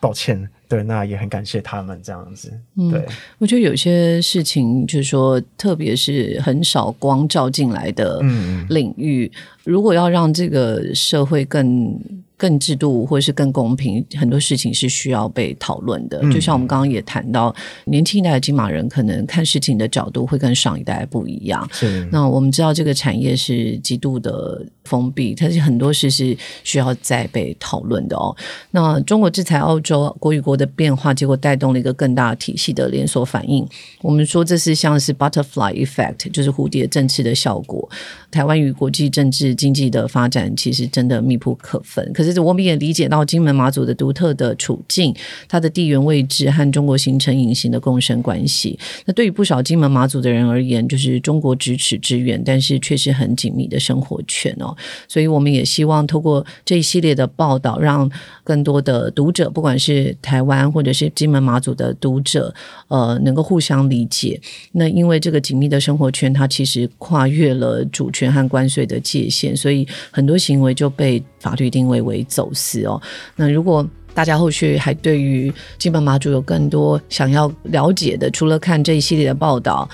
[0.00, 0.48] 抱歉。
[0.68, 2.52] 对，那也很感谢他们这样子。
[2.90, 3.02] 对，
[3.38, 8.20] 我觉得有些事情就是说，特别是很少光照进来的
[8.68, 9.32] 领域，
[9.68, 12.00] 如果要让这个社会更。
[12.40, 16.20] 更制度或者是更公平，很多事情是需要被讨论的。
[16.30, 17.52] 就像我们刚刚也谈到，
[17.86, 21.68] 年轻一代的金马人可能看事情的角度会跟上一代不一样。
[21.72, 22.08] 是。
[22.12, 28.32] 那我们知道这个产业是极度的封闭，它是很多事是需要再被讨论的哦。
[28.70, 33.66] 那中国制裁澳洲国与国的变化，结果带动了一个更大体系的连锁反应。
[34.00, 37.90] 我们说这是像是 butterfly effect，就是蝴蝶振翅的效果。
[38.30, 42.10] 台湾与国际政治经济的发展其实真的密不可分。
[42.14, 42.38] 可是。
[42.38, 45.12] 我们也理解到金门马祖的独特的处境，
[45.48, 48.78] 它的地缘位置和中国形成隐形的共生关系。
[49.06, 54.72] 那对于不少金门马祖的人而言，就是中国咫尺之远，但是却是很紧密的生活圈哦。
[55.08, 58.08] 所以我们也希望透过这一系列的报道，让
[58.44, 62.54] 更多的读者，不管是台湾或者是金门马祖的读者，
[62.86, 64.40] 呃，能够互相理解。
[64.72, 71.22] 那因为这个紧密的生活圈，它其实跨越了主权和关税的界限，所以很多行为就被。
[71.40, 73.00] 法律定位为走私哦。
[73.36, 79.88] 那如果大家后续还对于金门马祖有更多想要了解的，除了看这一系列的报道，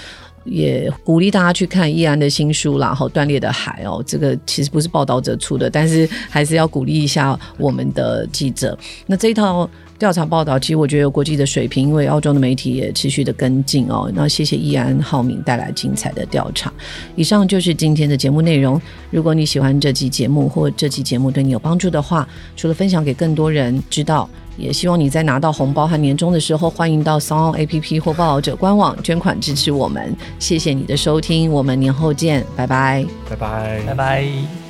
[0.44, 4.02] 也鼓励大家去看易安的新书啦，后断裂的海哦。
[4.06, 8.78] 这个其实不是报道者出的，但是还是要鼓励一下我们的记者。
[9.06, 9.68] 那这一套。
[9.96, 14.10] 调查报道，其实我觉得有国际的水平，因为澳洲的媒体也持续的跟进哦。
[14.12, 16.70] 那谢谢易安浩明带来精彩的调查。
[17.14, 18.78] 以上就是今天的节目内容。
[19.12, 30.14] 如果你喜欢这期节目，或这期节目对你有帮助的话，除了分享给更多人知道，也希望你在拿到红包和年终的时候，欢迎到 Song A P P 或报道者官网捐款支持我们。
[30.38, 34.63] 谢谢你的收听，我们年后见，拜拜，拜拜，拜拜。